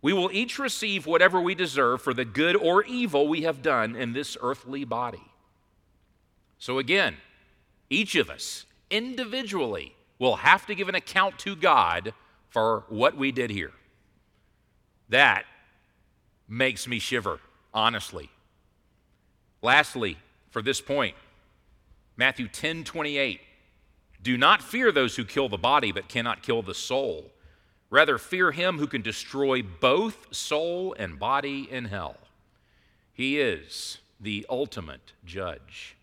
We 0.00 0.12
will 0.12 0.30
each 0.32 0.58
receive 0.58 1.06
whatever 1.06 1.40
we 1.40 1.54
deserve 1.54 2.02
for 2.02 2.14
the 2.14 2.24
good 2.24 2.56
or 2.56 2.84
evil 2.84 3.26
we 3.28 3.42
have 3.42 3.62
done 3.62 3.96
in 3.96 4.12
this 4.12 4.36
earthly 4.40 4.84
body. 4.84 5.22
So 6.58 6.78
again, 6.78 7.16
each 7.90 8.14
of 8.14 8.30
us 8.30 8.66
individually 8.90 9.94
will 10.18 10.36
have 10.36 10.66
to 10.66 10.74
give 10.74 10.88
an 10.88 10.94
account 10.94 11.38
to 11.40 11.54
God 11.54 12.14
for 12.48 12.84
what 12.88 13.16
we 13.16 13.32
did 13.32 13.50
here. 13.50 13.72
That 15.08 15.44
makes 16.48 16.86
me 16.86 16.98
shiver, 16.98 17.40
honestly. 17.72 18.30
Lastly, 19.62 20.18
for 20.50 20.62
this 20.62 20.80
point, 20.80 21.16
Matthew 22.18 22.48
10 22.48 22.82
28. 22.82 23.40
Do 24.20 24.36
not 24.36 24.60
fear 24.60 24.90
those 24.90 25.14
who 25.14 25.24
kill 25.24 25.48
the 25.48 25.56
body 25.56 25.92
but 25.92 26.08
cannot 26.08 26.42
kill 26.42 26.62
the 26.62 26.74
soul. 26.74 27.30
Rather, 27.90 28.18
fear 28.18 28.50
him 28.50 28.78
who 28.78 28.88
can 28.88 29.00
destroy 29.00 29.62
both 29.62 30.34
soul 30.34 30.94
and 30.98 31.18
body 31.18 31.68
in 31.70 31.86
hell. 31.86 32.16
He 33.14 33.38
is 33.38 33.98
the 34.20 34.44
ultimate 34.50 35.12
judge. 35.24 35.96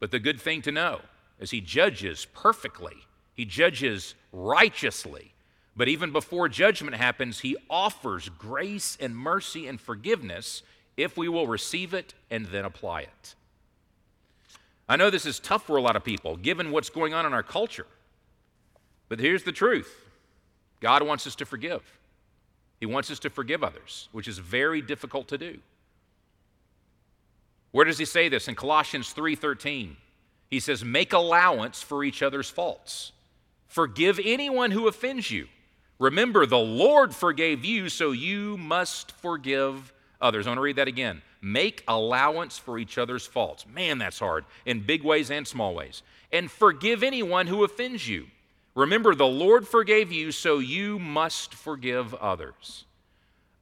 But 0.00 0.10
the 0.10 0.18
good 0.18 0.40
thing 0.40 0.60
to 0.62 0.72
know 0.72 1.00
is 1.38 1.52
he 1.52 1.60
judges 1.60 2.26
perfectly, 2.34 2.96
he 3.32 3.44
judges 3.44 4.16
righteously. 4.32 5.30
But 5.76 5.88
even 5.88 6.12
before 6.12 6.48
judgment 6.48 6.96
happens, 6.96 7.40
he 7.40 7.56
offers 7.70 8.28
grace 8.28 8.96
and 9.00 9.16
mercy 9.16 9.66
and 9.66 9.80
forgiveness 9.80 10.62
if 10.96 11.16
we 11.16 11.28
will 11.28 11.48
receive 11.48 11.94
it 11.94 12.14
and 12.30 12.46
then 12.46 12.64
apply 12.64 13.02
it. 13.02 13.34
I 14.88 14.96
know 14.96 15.10
this 15.10 15.26
is 15.26 15.40
tough 15.40 15.66
for 15.66 15.76
a 15.76 15.82
lot 15.82 15.96
of 15.96 16.04
people, 16.04 16.36
given 16.36 16.70
what's 16.70 16.90
going 16.90 17.14
on 17.14 17.24
in 17.24 17.32
our 17.32 17.42
culture. 17.42 17.86
But 19.08 19.18
here's 19.18 19.44
the 19.44 19.52
truth 19.52 19.92
God 20.80 21.02
wants 21.02 21.26
us 21.26 21.34
to 21.36 21.46
forgive. 21.46 21.82
He 22.80 22.86
wants 22.86 23.10
us 23.10 23.18
to 23.20 23.30
forgive 23.30 23.64
others, 23.64 24.08
which 24.12 24.28
is 24.28 24.38
very 24.38 24.82
difficult 24.82 25.28
to 25.28 25.38
do. 25.38 25.58
Where 27.70 27.84
does 27.84 27.98
he 27.98 28.04
say 28.04 28.28
this? 28.28 28.46
In 28.46 28.54
Colossians 28.54 29.12
3:13. 29.12 29.96
He 30.50 30.60
says, 30.60 30.84
"Make 30.84 31.12
allowance 31.12 31.82
for 31.82 32.04
each 32.04 32.22
other's 32.22 32.50
faults. 32.50 33.12
Forgive 33.66 34.20
anyone 34.22 34.70
who 34.70 34.86
offends 34.86 35.30
you. 35.30 35.48
Remember, 35.98 36.44
the 36.44 36.58
Lord 36.58 37.14
forgave 37.14 37.64
you, 37.64 37.88
so 37.88 38.12
you 38.12 38.58
must 38.58 39.10
forgive 39.12 39.93
others." 40.20 40.46
I 40.46 40.50
want 40.50 40.58
to 40.58 40.62
read 40.62 40.76
that 40.76 40.88
again. 40.88 41.22
Make 41.40 41.84
allowance 41.86 42.58
for 42.58 42.78
each 42.78 42.96
other's 42.98 43.26
faults. 43.26 43.66
Man, 43.66 43.98
that's 43.98 44.18
hard 44.18 44.44
in 44.64 44.80
big 44.80 45.02
ways 45.02 45.30
and 45.30 45.46
small 45.46 45.74
ways. 45.74 46.02
And 46.32 46.50
forgive 46.50 47.02
anyone 47.02 47.46
who 47.46 47.64
offends 47.64 48.08
you. 48.08 48.28
Remember, 48.74 49.14
the 49.14 49.26
Lord 49.26 49.68
forgave 49.68 50.10
you, 50.10 50.32
so 50.32 50.58
you 50.58 50.98
must 50.98 51.54
forgive 51.54 52.12
others. 52.14 52.86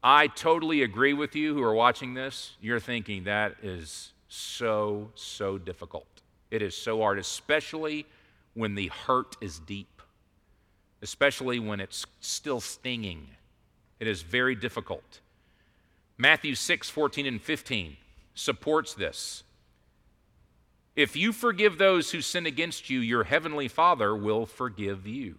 I 0.02 0.26
totally 0.26 0.82
agree 0.82 1.12
with 1.12 1.36
you 1.36 1.54
who 1.54 1.62
are 1.62 1.74
watching 1.74 2.14
this. 2.14 2.56
You're 2.60 2.80
thinking 2.80 3.24
that 3.24 3.56
is 3.62 4.12
so, 4.28 5.10
so 5.14 5.58
difficult. 5.58 6.06
It 6.50 6.62
is 6.62 6.76
so 6.76 6.98
hard, 6.98 7.18
especially 7.18 8.06
when 8.54 8.74
the 8.74 8.88
hurt 8.88 9.36
is 9.40 9.58
deep, 9.58 10.02
especially 11.02 11.58
when 11.58 11.80
it's 11.80 12.04
still 12.20 12.60
stinging. 12.60 13.28
It 14.00 14.06
is 14.06 14.22
very 14.22 14.54
difficult. 14.54 15.20
Matthew 16.18 16.54
6, 16.54 16.90
14, 16.90 17.26
and 17.26 17.40
15 17.40 17.96
supports 18.34 18.94
this. 18.94 19.42
If 20.94 21.16
you 21.16 21.32
forgive 21.32 21.78
those 21.78 22.10
who 22.10 22.20
sin 22.20 22.46
against 22.46 22.90
you, 22.90 23.00
your 23.00 23.24
heavenly 23.24 23.68
Father 23.68 24.14
will 24.14 24.46
forgive 24.46 25.06
you. 25.06 25.36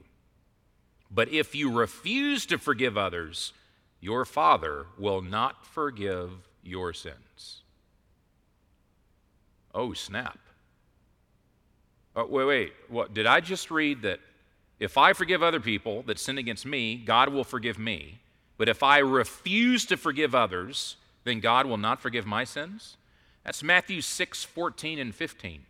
But 1.11 1.29
if 1.29 1.53
you 1.53 1.71
refuse 1.71 2.45
to 2.47 2.57
forgive 2.57 2.97
others, 2.97 3.53
your 3.99 4.25
Father 4.25 4.87
will 4.97 5.21
not 5.21 5.65
forgive 5.65 6.31
your 6.63 6.91
sins. 6.91 7.61
Oh, 9.75 9.93
snap. 9.93 10.39
Oh, 12.15 12.25
wait, 12.25 12.45
wait. 12.45 12.73
What, 12.89 13.13
did 13.13 13.25
I 13.25 13.39
just 13.39 13.69
read 13.69 14.01
that 14.03 14.19
if 14.79 14.97
I 14.97 15.13
forgive 15.13 15.43
other 15.43 15.59
people 15.59 16.03
that 16.03 16.19
sin 16.19 16.37
against 16.37 16.65
me, 16.65 16.95
God 16.95 17.29
will 17.29 17.43
forgive 17.43 17.77
me? 17.77 18.19
But 18.57 18.69
if 18.69 18.83
I 18.83 18.99
refuse 18.99 19.85
to 19.85 19.97
forgive 19.97 20.35
others, 20.35 20.97
then 21.23 21.39
God 21.39 21.65
will 21.65 21.77
not 21.77 22.01
forgive 22.01 22.25
my 22.25 22.43
sins? 22.43 22.97
That's 23.43 23.63
Matthew 23.63 24.01
6, 24.01 24.43
14 24.43 24.99
and 24.99 25.13
15. 25.13 25.65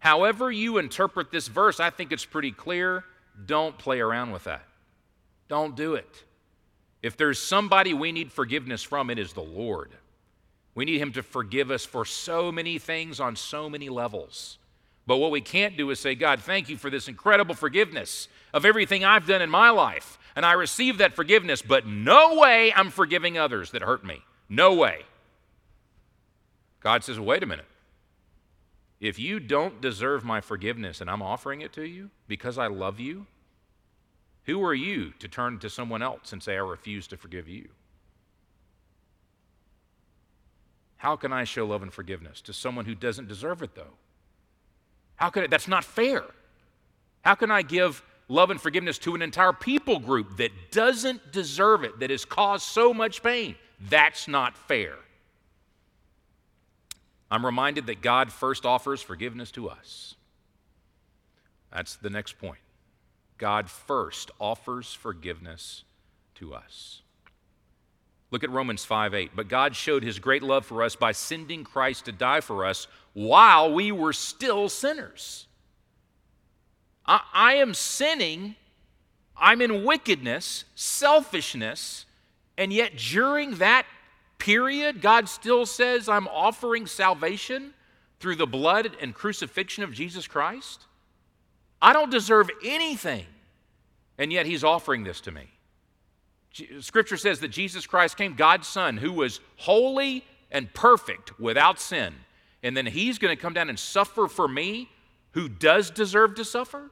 However, 0.00 0.50
you 0.50 0.78
interpret 0.78 1.30
this 1.30 1.48
verse, 1.48 1.78
I 1.78 1.90
think 1.90 2.12
it's 2.12 2.24
pretty 2.24 2.52
clear. 2.52 3.04
Don't 3.46 3.78
play 3.78 4.00
around 4.00 4.32
with 4.32 4.44
that. 4.44 4.64
Don't 5.48 5.76
do 5.76 5.94
it. 5.94 6.24
If 7.02 7.16
there's 7.16 7.38
somebody 7.38 7.94
we 7.94 8.12
need 8.12 8.30
forgiveness 8.30 8.82
from, 8.82 9.10
it 9.10 9.18
is 9.18 9.32
the 9.32 9.40
Lord. 9.40 9.90
We 10.74 10.84
need 10.84 11.00
Him 11.00 11.12
to 11.12 11.22
forgive 11.22 11.70
us 11.70 11.84
for 11.84 12.04
so 12.04 12.52
many 12.52 12.78
things 12.78 13.20
on 13.20 13.36
so 13.36 13.68
many 13.68 13.88
levels. 13.88 14.58
But 15.06 15.16
what 15.16 15.30
we 15.30 15.40
can't 15.40 15.76
do 15.76 15.90
is 15.90 15.98
say, 15.98 16.14
God, 16.14 16.40
thank 16.40 16.68
you 16.68 16.76
for 16.76 16.88
this 16.88 17.08
incredible 17.08 17.54
forgiveness 17.54 18.28
of 18.54 18.64
everything 18.64 19.04
I've 19.04 19.26
done 19.26 19.42
in 19.42 19.50
my 19.50 19.70
life. 19.70 20.18
And 20.36 20.46
I 20.46 20.52
receive 20.52 20.98
that 20.98 21.14
forgiveness, 21.14 21.62
but 21.62 21.86
no 21.86 22.38
way 22.38 22.72
I'm 22.74 22.90
forgiving 22.90 23.36
others 23.36 23.72
that 23.72 23.82
hurt 23.82 24.04
me. 24.04 24.22
No 24.48 24.74
way. 24.74 25.02
God 26.80 27.04
says, 27.04 27.20
wait 27.20 27.42
a 27.42 27.46
minute. 27.46 27.66
If 29.00 29.18
you 29.18 29.40
don't 29.40 29.80
deserve 29.80 30.24
my 30.24 30.40
forgiveness 30.40 31.00
and 31.00 31.10
I'm 31.10 31.22
offering 31.22 31.62
it 31.62 31.72
to 31.74 31.84
you 31.84 32.10
because 32.28 32.58
I 32.58 32.66
love 32.66 33.00
you, 33.00 33.26
who 34.44 34.62
are 34.64 34.74
you 34.74 35.12
to 35.18 35.28
turn 35.28 35.58
to 35.60 35.70
someone 35.70 36.02
else 36.02 36.32
and 36.32 36.42
say, 36.42 36.54
I 36.54 36.60
refuse 36.60 37.06
to 37.08 37.16
forgive 37.16 37.48
you? 37.48 37.68
How 40.96 41.16
can 41.16 41.32
I 41.32 41.44
show 41.44 41.66
love 41.66 41.82
and 41.82 41.92
forgiveness 41.92 42.42
to 42.42 42.52
someone 42.52 42.84
who 42.84 42.94
doesn't 42.94 43.26
deserve 43.26 43.62
it, 43.62 43.74
though? 43.74 43.94
How 45.16 45.30
can 45.30 45.44
it? 45.44 45.50
That's 45.50 45.68
not 45.68 45.82
fair. 45.82 46.24
How 47.22 47.34
can 47.34 47.50
I 47.50 47.62
give 47.62 48.02
love 48.30 48.50
and 48.50 48.60
forgiveness 48.60 48.96
to 48.98 49.14
an 49.14 49.22
entire 49.22 49.52
people 49.52 49.98
group 49.98 50.36
that 50.38 50.70
doesn't 50.70 51.32
deserve 51.32 51.84
it, 51.84 51.98
that 52.00 52.10
has 52.10 52.24
caused 52.24 52.64
so 52.64 52.94
much 52.94 53.22
pain? 53.22 53.56
That's 53.88 54.28
not 54.28 54.56
fair. 54.56 54.94
I'm 57.30 57.44
reminded 57.44 57.86
that 57.86 58.00
God 58.00 58.32
first 58.32 58.64
offers 58.64 59.02
forgiveness 59.02 59.50
to 59.52 59.68
us. 59.68 60.14
That's 61.72 61.96
the 61.96 62.10
next 62.10 62.38
point. 62.38 62.58
God 63.38 63.70
first 63.70 64.30
offers 64.40 64.92
forgiveness 64.92 65.84
to 66.36 66.54
us. 66.54 67.02
Look 68.30 68.44
at 68.44 68.50
Romans 68.50 68.84
5 68.84 69.14
8. 69.14 69.30
But 69.34 69.48
God 69.48 69.74
showed 69.74 70.02
his 70.02 70.18
great 70.18 70.42
love 70.42 70.66
for 70.66 70.82
us 70.82 70.96
by 70.96 71.12
sending 71.12 71.64
Christ 71.64 72.04
to 72.04 72.12
die 72.12 72.40
for 72.40 72.64
us 72.64 72.86
while 73.12 73.72
we 73.72 73.92
were 73.92 74.12
still 74.12 74.68
sinners. 74.68 75.46
I, 77.06 77.20
I 77.32 77.54
am 77.54 77.74
sinning, 77.74 78.56
I'm 79.36 79.60
in 79.60 79.84
wickedness, 79.84 80.64
selfishness, 80.74 82.06
and 82.56 82.72
yet 82.72 82.96
during 82.96 83.56
that 83.56 83.86
period, 84.38 85.00
God 85.00 85.28
still 85.28 85.66
says, 85.66 86.08
I'm 86.08 86.28
offering 86.28 86.86
salvation 86.86 87.74
through 88.20 88.36
the 88.36 88.46
blood 88.46 88.96
and 89.00 89.14
crucifixion 89.14 89.82
of 89.82 89.92
Jesus 89.92 90.28
Christ? 90.28 90.86
I 91.82 91.92
don't 91.92 92.10
deserve 92.10 92.50
anything, 92.64 93.24
and 94.18 94.32
yet 94.32 94.46
He's 94.46 94.62
offering 94.62 95.04
this 95.04 95.20
to 95.22 95.32
me. 95.32 95.48
Scripture 96.80 97.16
says 97.16 97.40
that 97.40 97.48
Jesus 97.48 97.86
Christ 97.86 98.16
came, 98.16 98.34
God's 98.34 98.68
Son, 98.68 98.96
who 98.96 99.12
was 99.12 99.40
holy 99.56 100.24
and 100.50 100.72
perfect 100.74 101.38
without 101.40 101.80
sin, 101.80 102.14
and 102.62 102.76
then 102.76 102.86
He's 102.86 103.18
going 103.18 103.34
to 103.34 103.40
come 103.40 103.54
down 103.54 103.70
and 103.70 103.78
suffer 103.78 104.26
for 104.26 104.46
me 104.46 104.90
who 105.32 105.48
does 105.48 105.90
deserve 105.90 106.34
to 106.36 106.44
suffer? 106.44 106.90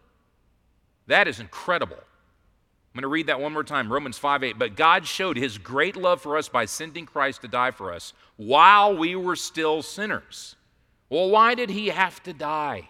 That 1.07 1.27
is 1.27 1.41
incredible. 1.41 1.97
I'm 1.97 3.03
going 3.03 3.03
to 3.03 3.09
read 3.09 3.27
that 3.27 3.41
one 3.41 3.53
more 3.53 3.65
time 3.65 3.93
Romans 3.93 4.19
5 4.19 4.45
8. 4.45 4.59
But 4.59 4.77
God 4.77 5.07
showed 5.07 5.37
his 5.37 5.59
great 5.59 5.97
love 5.97 6.21
for 6.21 6.37
us 6.37 6.49
by 6.49 6.65
sending 6.65 7.07
Christ 7.07 7.43
to 7.43 7.49
die 7.49 7.71
for 7.71 7.93
us 7.93 8.13
while 8.37 8.97
we 8.97 9.17
were 9.17 9.37
still 9.37 9.83
sinners. 9.83 10.57
Well, 11.11 11.31
why 11.31 11.55
did 11.55 11.71
he 11.71 11.89
have 11.89 12.23
to 12.25 12.33
die? 12.33 12.89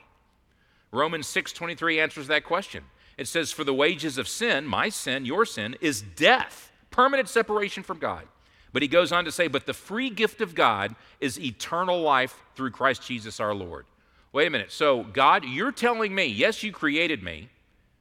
Romans 0.90 1.26
6 1.26 1.52
23 1.52 2.00
answers 2.00 2.26
that 2.28 2.44
question. 2.44 2.84
It 3.16 3.28
says, 3.28 3.52
For 3.52 3.64
the 3.64 3.74
wages 3.74 4.18
of 4.18 4.28
sin, 4.28 4.66
my 4.66 4.88
sin, 4.88 5.24
your 5.24 5.44
sin, 5.44 5.76
is 5.80 6.02
death, 6.02 6.70
permanent 6.90 7.28
separation 7.28 7.82
from 7.82 7.98
God. 7.98 8.24
But 8.72 8.82
he 8.82 8.88
goes 8.88 9.12
on 9.12 9.24
to 9.24 9.32
say, 9.32 9.48
But 9.48 9.66
the 9.66 9.74
free 9.74 10.10
gift 10.10 10.40
of 10.40 10.54
God 10.54 10.94
is 11.20 11.38
eternal 11.40 12.00
life 12.00 12.40
through 12.54 12.70
Christ 12.70 13.06
Jesus 13.06 13.40
our 13.40 13.54
Lord. 13.54 13.86
Wait 14.32 14.46
a 14.46 14.50
minute. 14.50 14.70
So, 14.70 15.04
God, 15.04 15.44
you're 15.44 15.72
telling 15.72 16.14
me, 16.14 16.26
yes, 16.26 16.62
you 16.62 16.72
created 16.72 17.22
me, 17.22 17.48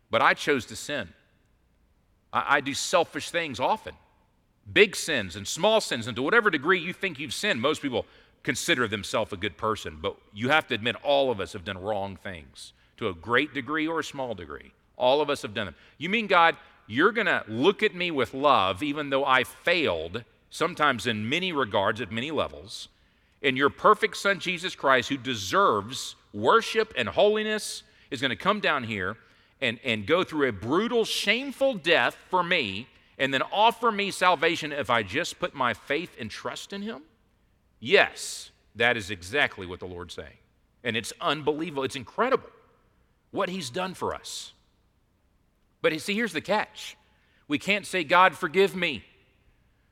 but 0.10 0.22
I 0.22 0.34
chose 0.34 0.66
to 0.68 0.76
sin. 0.76 1.10
I, 2.34 2.58
I 2.58 2.62
do 2.62 2.74
selfish 2.74 3.30
things 3.30 3.60
often, 3.60 3.94
big 4.72 4.96
sins 4.96 5.36
and 5.36 5.48
small 5.48 5.80
sins, 5.82 6.08
and 6.08 6.16
to 6.16 6.22
whatever 6.22 6.50
degree 6.50 6.80
you 6.80 6.94
think 6.94 7.20
you've 7.20 7.34
sinned, 7.34 7.62
most 7.62 7.82
people 7.82 8.06
consider 8.44 8.88
themselves 8.88 9.34
a 9.34 9.38
good 9.38 9.58
person, 9.58 9.98
but 10.02 10.16
you 10.34 10.50
have 10.50 10.68
to 10.68 10.76
admit 10.76 10.96
all 11.04 11.32
of 11.32 11.40
us 11.40 11.54
have 11.54 11.66
done 11.66 11.78
wrong 11.78 12.18
things 12.18 12.74
to 12.98 13.08
a 13.08 13.14
great 13.14 13.54
degree 13.54 13.88
or 13.88 14.00
a 14.00 14.04
small 14.04 14.34
degree. 14.34 14.72
All 14.98 15.22
of 15.22 15.30
us 15.30 15.42
have 15.44 15.54
done 15.54 15.66
them. 15.66 15.76
You 15.98 16.10
mean, 16.10 16.28
God, 16.28 16.56
you're 16.88 17.12
going 17.12 17.28
to 17.28 17.44
look 17.48 17.84
at 17.84 17.94
me 17.94 18.12
with 18.12 18.34
love, 18.34 18.82
even 18.82 19.10
though 19.10 19.26
I 19.26 19.44
failed, 19.44 20.24
sometimes 20.50 21.06
in 21.06 21.30
many 21.30 21.52
regards, 21.52 22.02
at 22.02 22.12
many 22.12 22.32
levels, 22.32 22.88
and 23.42 23.58
your 23.58 23.70
perfect 23.70 24.18
Son, 24.18 24.40
Jesus 24.40 24.76
Christ, 24.76 25.10
who 25.10 25.18
deserves 25.18 26.16
worship 26.34 26.94
and 26.98 27.08
holiness, 27.08 27.84
is 28.10 28.22
going 28.22 28.30
to 28.30 28.36
come 28.36 28.60
down 28.60 28.84
here 28.84 29.18
and, 29.62 29.80
and 29.84 30.06
go 30.06 30.24
through 30.24 30.50
a 30.50 30.52
brutal, 30.52 31.06
shameful 31.06 31.76
death 31.76 32.18
for 32.30 32.44
me 32.44 32.88
and 33.18 33.34
then 33.34 33.42
offer 33.52 33.92
me 33.92 34.12
salvation 34.12 34.72
if 34.72 34.90
I 34.90 35.04
just 35.04 35.40
put 35.40 35.54
my 35.54 35.74
faith 35.74 36.16
and 36.20 36.30
trust 36.30 36.74
in 36.74 36.82
Him? 36.82 37.02
Yes, 37.80 38.52
that 38.76 38.98
is 38.98 39.10
exactly 39.10 39.66
what 39.66 39.80
the 39.80 39.88
Lord's 39.88 40.14
saying. 40.14 40.38
And 40.84 40.96
it's 40.96 41.14
unbelievable. 41.20 41.84
It's 41.84 41.96
incredible 41.96 42.50
what 43.32 43.50
He's 43.50 43.70
done 43.70 43.94
for 43.94 44.14
us. 44.14 44.54
But 45.82 46.00
see, 46.02 46.14
here's 46.14 46.34
the 46.34 46.42
catch 46.42 46.96
we 47.48 47.58
can't 47.58 47.86
say, 47.86 48.04
God, 48.04 48.36
forgive 48.36 48.76
me. 48.76 49.04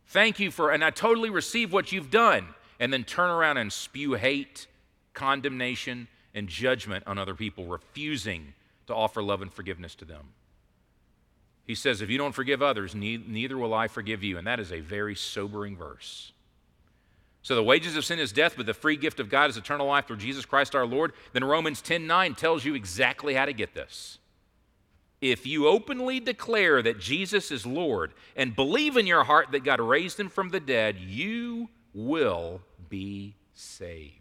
Thank 0.07 0.39
you 0.39 0.51
for, 0.51 0.71
and 0.71 0.83
I 0.83 0.89
totally 0.89 1.29
receive 1.29 1.73
what 1.73 1.91
you've 1.91 2.11
done, 2.11 2.47
and 2.79 2.91
then 2.91 3.03
turn 3.03 3.29
around 3.29 3.57
and 3.57 3.71
spew 3.71 4.13
hate, 4.13 4.67
condemnation, 5.13 6.07
and 6.33 6.47
judgment 6.47 7.05
on 7.07 7.17
other 7.17 7.35
people, 7.35 7.65
refusing 7.65 8.53
to 8.87 8.93
offer 8.93 9.23
love 9.23 9.41
and 9.41 9.51
forgiveness 9.51 9.95
to 9.95 10.05
them. 10.05 10.29
He 11.65 11.75
says, 11.75 12.01
If 12.01 12.09
you 12.09 12.17
don't 12.17 12.35
forgive 12.35 12.61
others, 12.61 12.93
neither 12.93 13.57
will 13.57 13.73
I 13.73 13.87
forgive 13.87 14.23
you. 14.23 14.37
And 14.37 14.45
that 14.45 14.59
is 14.59 14.71
a 14.71 14.81
very 14.81 15.15
sobering 15.15 15.75
verse. 15.75 16.31
So 17.41 17.55
the 17.55 17.63
wages 17.63 17.95
of 17.95 18.05
sin 18.05 18.17
is 18.17 18.31
death, 18.31 18.55
but 18.57 18.65
the 18.65 18.73
free 18.73 18.97
gift 18.97 19.19
of 19.19 19.29
God 19.29 19.49
is 19.51 19.57
eternal 19.57 19.85
life 19.85 20.07
through 20.07 20.17
Jesus 20.17 20.45
Christ 20.45 20.75
our 20.75 20.85
Lord. 20.85 21.13
Then 21.31 21.43
Romans 21.43 21.81
10 21.81 22.07
9 22.07 22.35
tells 22.35 22.65
you 22.65 22.75
exactly 22.75 23.33
how 23.35 23.45
to 23.45 23.53
get 23.53 23.73
this. 23.73 24.19
if 25.21 25.47
you 25.47 25.67
openly 25.67 26.19
declare 26.19 26.81
that 26.81 26.99
Jesus 26.99 27.49
is 27.49 27.65
Lord 27.65 28.13
and 28.35 28.55
believe 28.55 28.97
in 28.97 29.07
your 29.07 29.23
heart 29.23 29.51
that 29.51 29.63
God 29.63 29.79
raised 29.79 30.19
him 30.19 30.29
from 30.29 30.49
the 30.49 30.59
dead, 30.59 30.97
you 30.97 31.69
will 31.95 32.61
be 32.89 33.33
saved. 33.55 34.11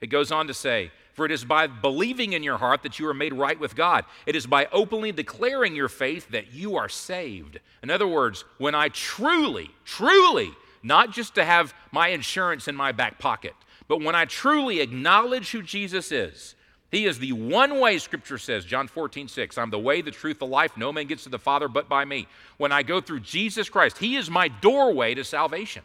It 0.00 0.06
goes 0.06 0.30
on 0.30 0.46
to 0.46 0.54
say, 0.54 0.92
For 1.12 1.26
it 1.26 1.32
is 1.32 1.44
by 1.44 1.66
believing 1.66 2.32
in 2.32 2.42
your 2.42 2.58
heart 2.58 2.82
that 2.84 2.98
you 2.98 3.08
are 3.08 3.14
made 3.14 3.34
right 3.34 3.58
with 3.58 3.74
God. 3.74 4.04
It 4.24 4.36
is 4.36 4.46
by 4.46 4.68
openly 4.72 5.12
declaring 5.12 5.74
your 5.74 5.88
faith 5.88 6.28
that 6.30 6.52
you 6.52 6.76
are 6.76 6.88
saved. 6.88 7.60
In 7.82 7.90
other 7.90 8.06
words, 8.06 8.44
when 8.58 8.74
I 8.74 8.88
truly, 8.88 9.70
truly, 9.84 10.52
not 10.82 11.10
just 11.10 11.34
to 11.34 11.44
have 11.44 11.74
my 11.90 12.08
insurance 12.08 12.68
in 12.68 12.76
my 12.76 12.92
back 12.92 13.18
pocket, 13.18 13.54
but 13.88 14.00
when 14.00 14.14
I 14.14 14.24
truly 14.24 14.80
acknowledge 14.80 15.50
who 15.50 15.62
Jesus 15.62 16.12
is, 16.12 16.54
he 16.90 17.06
is 17.06 17.18
the 17.18 17.32
one 17.32 17.80
way, 17.80 17.98
Scripture 17.98 18.38
says, 18.38 18.64
John 18.64 18.86
14, 18.86 19.28
6. 19.28 19.58
I'm 19.58 19.70
the 19.70 19.78
way, 19.78 20.02
the 20.02 20.12
truth, 20.12 20.38
the 20.38 20.46
life. 20.46 20.76
No 20.76 20.92
man 20.92 21.06
gets 21.06 21.24
to 21.24 21.28
the 21.28 21.38
Father 21.38 21.68
but 21.68 21.88
by 21.88 22.04
me. 22.04 22.28
When 22.58 22.70
I 22.70 22.82
go 22.82 23.00
through 23.00 23.20
Jesus 23.20 23.68
Christ, 23.68 23.98
He 23.98 24.16
is 24.16 24.30
my 24.30 24.48
doorway 24.48 25.14
to 25.14 25.24
salvation. 25.24 25.82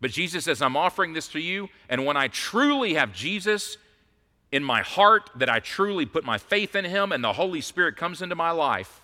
But 0.00 0.10
Jesus 0.10 0.44
says, 0.44 0.60
I'm 0.60 0.76
offering 0.76 1.12
this 1.12 1.28
to 1.28 1.40
you. 1.40 1.68
And 1.88 2.04
when 2.04 2.16
I 2.16 2.28
truly 2.28 2.94
have 2.94 3.12
Jesus 3.12 3.78
in 4.52 4.62
my 4.62 4.82
heart, 4.82 5.30
that 5.36 5.48
I 5.48 5.60
truly 5.60 6.06
put 6.06 6.24
my 6.24 6.38
faith 6.38 6.76
in 6.76 6.84
Him 6.84 7.12
and 7.12 7.24
the 7.24 7.32
Holy 7.32 7.60
Spirit 7.60 7.96
comes 7.96 8.22
into 8.22 8.34
my 8.34 8.50
life, 8.50 9.02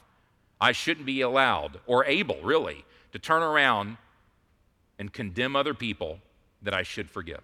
I 0.60 0.72
shouldn't 0.72 1.06
be 1.06 1.20
allowed 1.22 1.80
or 1.86 2.04
able, 2.04 2.40
really, 2.42 2.84
to 3.12 3.18
turn 3.18 3.42
around 3.42 3.96
and 4.98 5.12
condemn 5.12 5.56
other 5.56 5.74
people 5.74 6.20
that 6.62 6.74
I 6.74 6.82
should 6.82 7.10
forgive. 7.10 7.42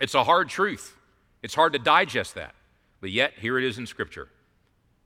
It's 0.00 0.14
a 0.14 0.24
hard 0.24 0.48
truth. 0.48 0.96
It's 1.42 1.54
hard 1.54 1.72
to 1.72 1.78
digest 1.78 2.34
that, 2.34 2.54
but 3.00 3.10
yet 3.10 3.32
here 3.40 3.58
it 3.58 3.64
is 3.64 3.78
in 3.78 3.86
Scripture. 3.86 4.28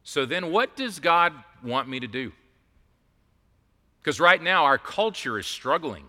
So 0.03 0.27
then, 0.27 0.51
what 0.51 0.77
does 0.77 0.99
God 0.99 1.33
want 1.63 1.89
me 1.89 2.01
to 2.01 2.07
do? 2.07 2.33
Because 4.01 4.19
right 4.19 4.43
now, 4.43 4.65
our 4.65 4.79
culture 4.79 5.39
is 5.39 5.47
struggling. 5.47 6.05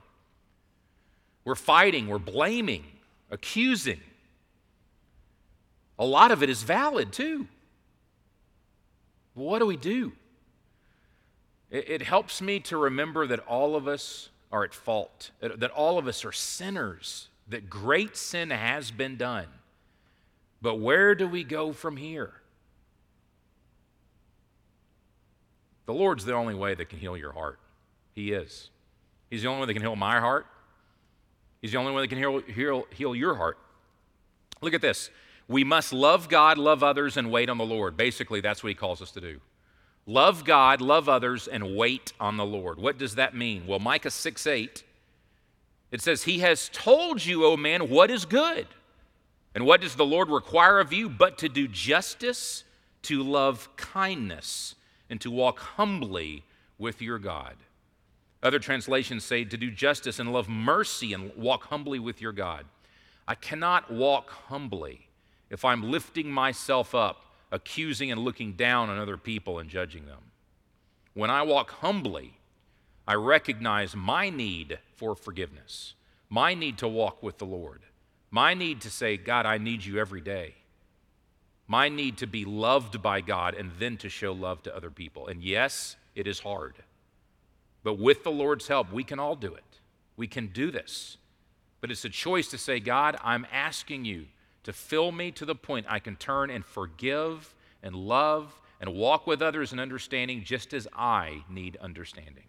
We're 1.45 1.55
fighting, 1.55 2.07
we're 2.07 2.19
blaming, 2.19 2.85
accusing. 3.29 3.99
A 5.99 6.05
lot 6.05 6.31
of 6.31 6.41
it 6.41 6.49
is 6.49 6.63
valid 6.63 7.11
too. 7.11 7.47
what 9.33 9.59
do 9.59 9.65
we 9.65 9.77
do? 9.77 10.13
It, 11.69 11.89
it 11.89 12.01
helps 12.03 12.41
me 12.41 12.59
to 12.61 12.77
remember 12.77 13.27
that 13.27 13.39
all 13.39 13.75
of 13.75 13.87
us 13.87 14.29
are 14.51 14.63
at 14.63 14.73
fault, 14.73 15.31
that 15.39 15.71
all 15.71 15.97
of 15.97 16.07
us 16.07 16.23
are 16.23 16.31
sinners, 16.31 17.27
that 17.47 17.69
great 17.69 18.15
sin 18.15 18.51
has 18.51 18.91
been 18.91 19.17
done. 19.17 19.47
But 20.61 20.75
where 20.75 21.15
do 21.15 21.27
we 21.27 21.43
go 21.43 21.73
from 21.73 21.97
here? 21.97 22.33
The 25.85 25.93
Lord's 25.93 26.23
the 26.23 26.33
only 26.33 26.55
way 26.55 26.75
that 26.75 26.87
can 26.87 26.99
heal 26.99 27.17
your 27.17 27.33
heart. 27.33 27.59
He 28.13 28.31
is. 28.31 28.69
He's 29.29 29.41
the 29.41 29.49
only 29.49 29.59
one 29.59 29.67
that 29.67 29.73
can 29.73 29.81
heal 29.81 29.95
my 29.95 30.19
heart. 30.19 30.45
He's 31.63 31.71
the 31.71 31.77
only 31.77 31.93
one 31.93 32.01
that 32.01 32.09
can 32.09 32.17
heal, 32.17 32.39
heal, 32.41 32.85
heal 32.89 33.15
your 33.15 33.35
heart. 33.35 33.57
Look 34.61 34.73
at 34.73 34.81
this. 34.81 35.09
We 35.47 35.63
must 35.63 35.93
love 35.93 36.27
God, 36.27 36.57
love 36.57 36.83
others, 36.83 37.15
and 37.15 37.31
wait 37.31 37.49
on 37.49 37.57
the 37.57 37.65
Lord. 37.65 37.95
Basically, 37.95 38.41
that's 38.41 38.61
what 38.61 38.67
he 38.67 38.75
calls 38.75 39.01
us 39.01 39.11
to 39.11 39.21
do. 39.21 39.39
Love 40.05 40.43
God, 40.43 40.81
love 40.81 41.07
others, 41.07 41.47
and 41.47 41.77
wait 41.77 42.11
on 42.19 42.35
the 42.35 42.45
Lord. 42.45 42.79
What 42.79 42.97
does 42.97 43.15
that 43.15 43.33
mean? 43.33 43.65
Well, 43.65 43.79
Micah 43.79 44.11
6 44.11 44.45
8, 44.45 44.83
it 45.91 46.01
says, 46.01 46.23
He 46.23 46.39
has 46.39 46.69
told 46.73 47.25
you, 47.25 47.45
O 47.45 47.55
man, 47.55 47.89
what 47.89 48.11
is 48.11 48.25
good. 48.25 48.67
And 49.55 49.65
what 49.65 49.79
does 49.79 49.95
the 49.95 50.05
Lord 50.05 50.29
require 50.29 50.81
of 50.81 50.91
you 50.91 51.07
but 51.07 51.37
to 51.37 51.47
do 51.47 51.69
justice, 51.69 52.65
to 53.03 53.23
love 53.23 53.69
kindness, 53.77 54.75
and 55.09 55.21
to 55.21 55.31
walk 55.31 55.59
humbly 55.59 56.43
with 56.77 57.01
your 57.01 57.19
God? 57.19 57.55
Other 58.43 58.59
translations 58.59 59.23
say 59.23 59.45
to 59.45 59.57
do 59.57 59.71
justice 59.71 60.19
and 60.19 60.33
love 60.33 60.49
mercy 60.49 61.13
and 61.13 61.33
walk 61.35 61.63
humbly 61.67 61.97
with 61.97 62.21
your 62.21 62.33
God. 62.33 62.65
I 63.25 63.35
cannot 63.35 63.89
walk 63.89 64.29
humbly 64.29 65.07
if 65.49 65.63
I'm 65.63 65.89
lifting 65.89 66.29
myself 66.29 66.93
up, 66.93 67.23
accusing 67.51 68.11
and 68.11 68.19
looking 68.21 68.53
down 68.53 68.89
on 68.89 68.99
other 68.99 69.15
people 69.15 69.59
and 69.59 69.69
judging 69.69 70.05
them. 70.05 70.19
When 71.13 71.29
I 71.29 71.43
walk 71.43 71.71
humbly, 71.71 72.33
I 73.07 73.13
recognize 73.13 73.95
my 73.95 74.29
need 74.29 74.79
for 74.95 75.15
forgiveness, 75.15 75.93
my 76.29 76.53
need 76.53 76.77
to 76.79 76.87
walk 76.87 77.23
with 77.23 77.37
the 77.37 77.45
Lord. 77.45 77.83
My 78.29 78.55
need 78.55 78.81
to 78.81 78.89
say, 78.89 79.15
God, 79.15 79.45
I 79.45 79.59
need 79.59 79.85
you 79.85 79.99
every 79.99 80.21
day. 80.21 80.55
My 81.67 81.87
need 81.87 82.17
to 82.17 82.27
be 82.27 82.45
loved 82.45 83.01
by 83.01 83.21
God 83.21 83.53
and 83.53 83.71
then 83.77 83.95
to 83.97 84.09
show 84.09 84.33
love 84.33 84.63
to 84.63 84.75
other 84.75 84.89
people. 84.89 85.27
And 85.27 85.43
yes, 85.43 85.95
it 86.15 86.27
is 86.27 86.39
hard. 86.39 86.73
But 87.83 87.99
with 87.99 88.23
the 88.23 88.31
Lord's 88.31 88.67
help, 88.67 88.91
we 88.91 89.03
can 89.03 89.19
all 89.19 89.35
do 89.35 89.53
it. 89.53 89.79
We 90.15 90.27
can 90.27 90.47
do 90.47 90.71
this. 90.71 91.17
But 91.81 91.91
it's 91.91 92.05
a 92.05 92.09
choice 92.09 92.47
to 92.49 92.57
say, 92.57 92.79
God, 92.79 93.17
I'm 93.23 93.45
asking 93.51 94.05
you 94.05 94.25
to 94.63 94.71
fill 94.71 95.11
me 95.11 95.31
to 95.31 95.45
the 95.45 95.55
point 95.55 95.85
I 95.89 95.99
can 95.99 96.15
turn 96.15 96.49
and 96.49 96.65
forgive 96.65 97.53
and 97.81 97.95
love 97.95 98.57
and 98.79 98.93
walk 98.93 99.27
with 99.27 99.41
others 99.41 99.73
in 99.73 99.79
understanding 99.79 100.43
just 100.43 100.73
as 100.73 100.87
I 100.93 101.43
need 101.49 101.77
understanding. 101.81 102.45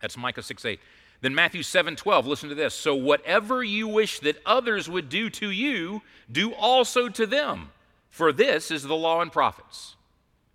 That's 0.00 0.16
Micah 0.16 0.42
6 0.42 0.64
8. 0.64 0.80
Then 1.22 1.34
Matthew 1.34 1.62
7 1.62 1.96
12, 1.96 2.26
listen 2.26 2.48
to 2.48 2.54
this. 2.54 2.74
So 2.74 2.94
whatever 2.94 3.62
you 3.62 3.88
wish 3.88 4.18
that 4.20 4.42
others 4.44 4.90
would 4.90 5.08
do 5.08 5.30
to 5.30 5.50
you, 5.50 6.02
do 6.30 6.52
also 6.52 7.08
to 7.08 7.26
them. 7.26 7.70
For 8.10 8.32
this 8.32 8.70
is 8.70 8.82
the 8.82 8.96
law 8.96 9.22
and 9.22 9.32
prophets. 9.32 9.96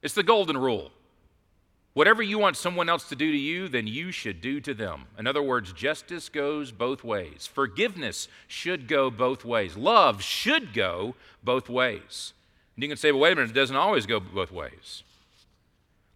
It's 0.04 0.14
the 0.14 0.24
golden 0.24 0.58
rule. 0.58 0.92
Whatever 1.98 2.22
you 2.22 2.38
want 2.38 2.56
someone 2.56 2.90
else 2.90 3.10
to 3.10 3.16
do 3.16 3.32
to 3.32 3.38
you, 3.40 3.68
then 3.68 3.88
you 3.88 4.12
should 4.12 4.40
do 4.40 4.62
to 4.62 4.76
them. 4.76 5.06
In 5.18 5.26
other 5.26 5.42
words, 5.42 5.74
justice 5.74 6.30
goes 6.30 6.72
both 6.72 7.04
ways. 7.04 7.50
Forgiveness 7.52 8.28
should 8.48 8.88
go 8.88 9.10
both 9.10 9.44
ways. 9.44 9.76
Love 9.76 10.22
should 10.22 10.76
go 10.76 11.16
both 11.44 11.70
ways. 11.70 12.34
And 12.76 12.84
you 12.84 12.88
can 12.88 13.00
say, 13.00 13.12
well, 13.12 13.22
wait 13.22 13.32
a 13.32 13.36
minute, 13.38 13.50
it 13.50 13.60
doesn't 13.60 13.76
always 13.76 14.06
go 14.06 14.20
both 14.20 14.52
ways. 14.52 15.02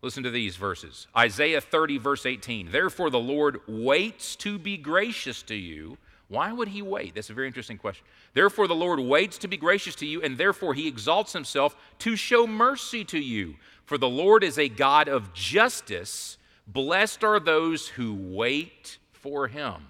Listen 0.03 0.21
to 0.21 0.29
these 0.29 0.55
verses 0.55 1.07
Isaiah 1.17 1.61
30, 1.61 1.97
verse 1.97 2.27
18. 2.27 2.69
Therefore, 2.69 3.09
the 3.09 3.17
Lord 3.17 3.59
waits 3.67 4.35
to 4.35 4.59
be 4.59 4.77
gracious 4.77 5.41
to 5.41 5.55
you. 5.55 5.97
Why 6.31 6.53
would 6.53 6.69
he 6.69 6.81
wait? 6.81 7.13
That's 7.13 7.29
a 7.29 7.33
very 7.33 7.47
interesting 7.47 7.77
question. 7.77 8.05
Therefore, 8.33 8.65
the 8.65 8.73
Lord 8.73 9.01
waits 9.01 9.37
to 9.39 9.49
be 9.49 9.57
gracious 9.57 9.95
to 9.95 10.05
you, 10.05 10.21
and 10.21 10.37
therefore 10.37 10.73
he 10.73 10.87
exalts 10.87 11.33
himself 11.33 11.75
to 11.99 12.15
show 12.15 12.47
mercy 12.47 13.03
to 13.03 13.19
you. 13.19 13.55
For 13.83 13.97
the 13.97 14.07
Lord 14.07 14.41
is 14.41 14.57
a 14.57 14.69
God 14.69 15.09
of 15.09 15.33
justice. 15.33 16.37
Blessed 16.65 17.25
are 17.25 17.41
those 17.41 17.89
who 17.89 18.13
wait 18.13 18.97
for 19.11 19.49
him. 19.49 19.87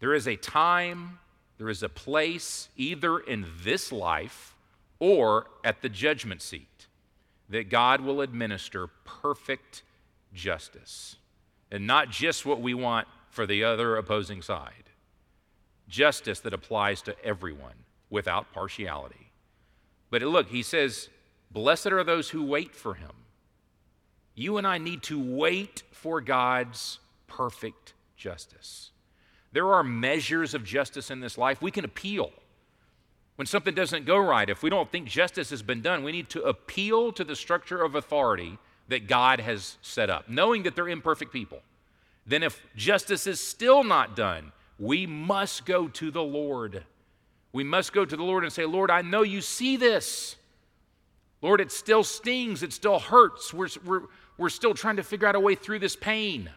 There 0.00 0.14
is 0.14 0.26
a 0.26 0.34
time, 0.34 1.20
there 1.58 1.68
is 1.68 1.84
a 1.84 1.88
place, 1.88 2.70
either 2.76 3.20
in 3.20 3.46
this 3.62 3.92
life 3.92 4.56
or 4.98 5.46
at 5.62 5.80
the 5.80 5.88
judgment 5.88 6.42
seat 6.42 6.88
that 7.50 7.70
God 7.70 8.00
will 8.00 8.20
administer 8.20 8.88
perfect 9.04 9.84
justice. 10.34 11.14
And 11.70 11.86
not 11.86 12.10
just 12.10 12.44
what 12.44 12.60
we 12.60 12.74
want 12.74 13.06
for 13.30 13.46
the 13.46 13.64
other 13.64 13.96
opposing 13.96 14.42
side, 14.42 14.90
justice 15.88 16.40
that 16.40 16.52
applies 16.52 17.00
to 17.02 17.24
everyone 17.24 17.84
without 18.10 18.52
partiality. 18.52 19.30
But 20.10 20.22
look, 20.22 20.48
he 20.48 20.62
says, 20.62 21.08
Blessed 21.50 21.86
are 21.86 22.04
those 22.04 22.30
who 22.30 22.44
wait 22.44 22.74
for 22.74 22.94
him. 22.94 23.10
You 24.34 24.58
and 24.58 24.66
I 24.66 24.78
need 24.78 25.02
to 25.04 25.20
wait 25.20 25.82
for 25.92 26.20
God's 26.20 26.98
perfect 27.26 27.94
justice. 28.16 28.90
There 29.52 29.72
are 29.72 29.82
measures 29.82 30.54
of 30.54 30.64
justice 30.64 31.10
in 31.10 31.20
this 31.20 31.36
life. 31.36 31.60
We 31.60 31.70
can 31.70 31.84
appeal. 31.84 32.30
When 33.36 33.46
something 33.46 33.74
doesn't 33.74 34.04
go 34.04 34.18
right, 34.18 34.48
if 34.48 34.62
we 34.62 34.70
don't 34.70 34.90
think 34.90 35.08
justice 35.08 35.50
has 35.50 35.62
been 35.62 35.80
done, 35.80 36.04
we 36.04 36.12
need 36.12 36.28
to 36.30 36.42
appeal 36.42 37.10
to 37.12 37.24
the 37.24 37.34
structure 37.34 37.82
of 37.82 37.94
authority 37.94 38.58
that 38.88 39.08
God 39.08 39.40
has 39.40 39.78
set 39.82 40.10
up, 40.10 40.28
knowing 40.28 40.62
that 40.64 40.76
they're 40.76 40.88
imperfect 40.88 41.32
people. 41.32 41.60
Then, 42.30 42.44
if 42.44 42.64
justice 42.76 43.26
is 43.26 43.40
still 43.40 43.82
not 43.82 44.14
done, 44.14 44.52
we 44.78 45.04
must 45.04 45.66
go 45.66 45.88
to 45.88 46.12
the 46.12 46.22
Lord. 46.22 46.84
We 47.52 47.64
must 47.64 47.92
go 47.92 48.04
to 48.04 48.16
the 48.16 48.22
Lord 48.22 48.44
and 48.44 48.52
say, 48.52 48.64
Lord, 48.64 48.88
I 48.88 49.02
know 49.02 49.22
you 49.22 49.40
see 49.40 49.76
this. 49.76 50.36
Lord, 51.42 51.60
it 51.60 51.72
still 51.72 52.04
stings, 52.04 52.62
it 52.62 52.72
still 52.72 53.00
hurts. 53.00 53.52
We're, 53.52 53.66
we're, 53.84 54.02
we're 54.38 54.48
still 54.48 54.74
trying 54.74 54.94
to 54.96 55.02
figure 55.02 55.26
out 55.26 55.34
a 55.34 55.40
way 55.40 55.56
through 55.56 55.80
this 55.80 55.96
pain. 55.96 56.48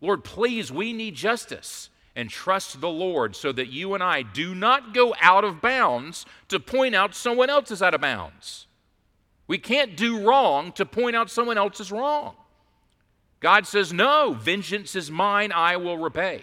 Lord, 0.00 0.24
please, 0.24 0.72
we 0.72 0.94
need 0.94 1.16
justice 1.16 1.90
and 2.16 2.30
trust 2.30 2.80
the 2.80 2.88
Lord 2.88 3.36
so 3.36 3.52
that 3.52 3.68
you 3.68 3.92
and 3.92 4.02
I 4.02 4.22
do 4.22 4.54
not 4.54 4.94
go 4.94 5.14
out 5.20 5.44
of 5.44 5.60
bounds 5.60 6.24
to 6.48 6.58
point 6.58 6.94
out 6.94 7.14
someone 7.14 7.50
else 7.50 7.70
is 7.70 7.82
out 7.82 7.92
of 7.92 8.00
bounds. 8.00 8.68
We 9.46 9.58
can't 9.58 9.98
do 9.98 10.26
wrong 10.26 10.72
to 10.72 10.86
point 10.86 11.14
out 11.14 11.30
someone 11.30 11.58
else 11.58 11.78
is 11.78 11.92
wrong. 11.92 12.36
God 13.40 13.66
says, 13.66 13.92
No, 13.92 14.34
vengeance 14.38 14.94
is 14.94 15.10
mine, 15.10 15.50
I 15.52 15.76
will 15.76 15.98
repay. 15.98 16.42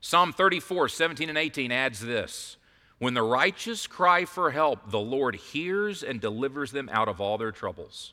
Psalm 0.00 0.32
34, 0.32 0.88
17 0.88 1.28
and 1.28 1.38
18 1.38 1.72
adds 1.72 2.00
this 2.00 2.56
When 2.98 3.14
the 3.14 3.22
righteous 3.22 3.86
cry 3.86 4.26
for 4.26 4.50
help, 4.50 4.90
the 4.90 5.00
Lord 5.00 5.34
hears 5.34 6.02
and 6.02 6.20
delivers 6.20 6.70
them 6.70 6.88
out 6.92 7.08
of 7.08 7.20
all 7.20 7.38
their 7.38 7.52
troubles. 7.52 8.12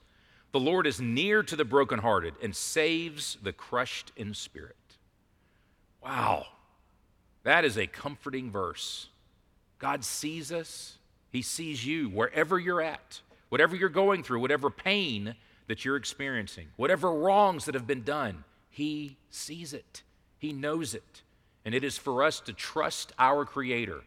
The 0.51 0.59
Lord 0.59 0.87
is 0.87 1.01
near 1.01 1.43
to 1.43 1.55
the 1.55 1.65
brokenhearted 1.65 2.35
and 2.41 2.55
saves 2.55 3.37
the 3.43 3.51
crushed 3.51 4.13
in 4.15 4.33
spirit. 4.33 4.75
Wow, 6.01 6.45
that 7.43 7.65
is 7.65 7.77
a 7.77 7.87
comforting 7.87 8.49
verse. 8.49 9.09
God 9.77 10.05
sees 10.05 10.53
us, 10.53 10.97
He 11.29 11.41
sees 11.41 11.85
you 11.85 12.07
wherever 12.07 12.57
you're 12.57 12.81
at, 12.81 13.19
whatever 13.49 13.75
you're 13.75 13.89
going 13.89 14.23
through, 14.23 14.39
whatever 14.39 14.69
pain 14.69 15.35
that 15.67 15.83
you're 15.83 15.95
experiencing, 15.95 16.67
whatever 16.75 17.11
wrongs 17.11 17.65
that 17.65 17.75
have 17.75 17.87
been 17.87 18.03
done. 18.03 18.43
He 18.69 19.17
sees 19.29 19.73
it, 19.73 20.03
He 20.37 20.53
knows 20.53 20.93
it. 20.93 21.21
And 21.63 21.73
it 21.73 21.83
is 21.83 21.97
for 21.97 22.23
us 22.23 22.39
to 22.41 22.53
trust 22.53 23.11
our 23.17 23.43
Creator 23.43 24.01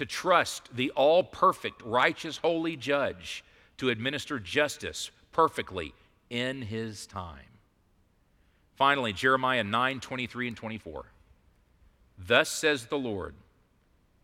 to 0.00 0.06
trust 0.06 0.74
the 0.74 0.90
all 0.92 1.22
perfect, 1.22 1.82
righteous, 1.82 2.38
holy 2.38 2.74
judge 2.74 3.44
to 3.76 3.90
administer 3.90 4.38
justice 4.38 5.10
perfectly 5.30 5.92
in 6.30 6.62
his 6.62 7.06
time. 7.06 7.44
Finally, 8.76 9.12
Jeremiah 9.12 9.62
9 9.62 10.00
23 10.00 10.48
and 10.48 10.56
24. 10.56 11.04
Thus 12.16 12.48
says 12.48 12.86
the 12.86 12.96
Lord, 12.96 13.34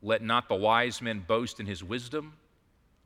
let 0.00 0.22
not 0.22 0.48
the 0.48 0.54
wise 0.54 1.02
man 1.02 1.22
boast 1.26 1.60
in 1.60 1.66
his 1.66 1.84
wisdom, 1.84 2.32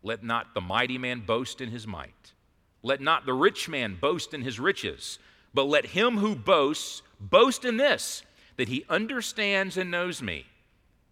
let 0.05 0.23
not 0.23 0.55
the 0.55 0.61
mighty 0.61 0.97
man 0.97 1.23
boast 1.27 1.61
in 1.61 1.73
his 1.73 1.89
might, 1.89 2.35
let 2.83 3.01
not 3.01 3.27
the 3.27 3.35
rich 3.35 3.69
man 3.69 3.97
boast 4.01 4.33
in 4.35 4.43
his 4.43 4.59
riches, 4.59 5.19
but 5.53 5.65
let 5.65 5.87
him 5.87 6.19
who 6.19 6.35
boasts 6.35 7.03
boast 7.21 7.65
in 7.65 7.77
this, 7.77 8.23
that 8.57 8.69
he 8.69 8.85
understands 8.89 9.77
and 9.77 9.91
knows 9.91 10.23
me, 10.23 10.47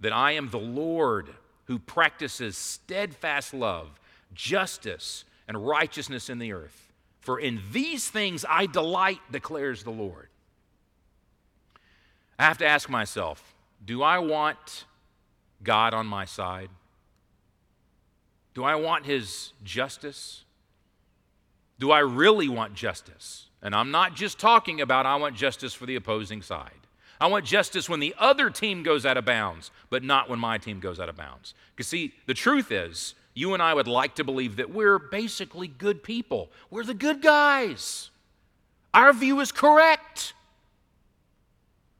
that 0.00 0.12
I 0.12 0.32
am 0.32 0.48
the 0.48 0.58
Lord 0.58 1.30
who 1.64 1.78
practices 1.78 2.56
steadfast 2.56 3.52
love, 3.52 4.00
justice, 4.34 5.24
and 5.46 5.66
righteousness 5.66 6.30
in 6.30 6.38
the 6.38 6.52
earth. 6.52 6.92
For 7.20 7.38
in 7.38 7.60
these 7.72 8.08
things 8.08 8.44
I 8.48 8.66
delight, 8.66 9.20
declares 9.30 9.82
the 9.82 9.90
Lord. 9.90 10.28
I 12.38 12.44
have 12.44 12.58
to 12.58 12.66
ask 12.66 12.88
myself 12.88 13.54
do 13.84 14.02
I 14.02 14.18
want 14.18 14.84
God 15.62 15.94
on 15.94 16.06
my 16.06 16.24
side? 16.24 16.70
Do 18.54 18.64
I 18.64 18.74
want 18.74 19.06
His 19.06 19.52
justice? 19.62 20.44
Do 21.78 21.90
I 21.90 22.00
really 22.00 22.48
want 22.48 22.74
justice? 22.74 23.46
And 23.62 23.74
I'm 23.74 23.90
not 23.90 24.14
just 24.14 24.38
talking 24.38 24.80
about 24.80 25.06
I 25.06 25.16
want 25.16 25.36
justice 25.36 25.74
for 25.74 25.86
the 25.86 25.96
opposing 25.96 26.42
side. 26.42 26.70
I 27.20 27.26
want 27.26 27.44
justice 27.44 27.88
when 27.88 28.00
the 28.00 28.14
other 28.18 28.50
team 28.50 28.82
goes 28.82 29.04
out 29.04 29.16
of 29.16 29.24
bounds, 29.24 29.70
but 29.90 30.04
not 30.04 30.28
when 30.30 30.38
my 30.38 30.58
team 30.58 30.78
goes 30.78 31.00
out 31.00 31.08
of 31.08 31.16
bounds. 31.16 31.54
Because, 31.74 31.88
see, 31.88 32.14
the 32.26 32.34
truth 32.34 32.70
is, 32.70 33.14
you 33.34 33.54
and 33.54 33.62
I 33.62 33.74
would 33.74 33.88
like 33.88 34.14
to 34.16 34.24
believe 34.24 34.56
that 34.56 34.70
we're 34.70 34.98
basically 34.98 35.66
good 35.66 36.02
people. 36.02 36.50
We're 36.70 36.84
the 36.84 36.94
good 36.94 37.20
guys. 37.22 38.10
Our 38.94 39.12
view 39.12 39.40
is 39.40 39.50
correct. 39.50 40.32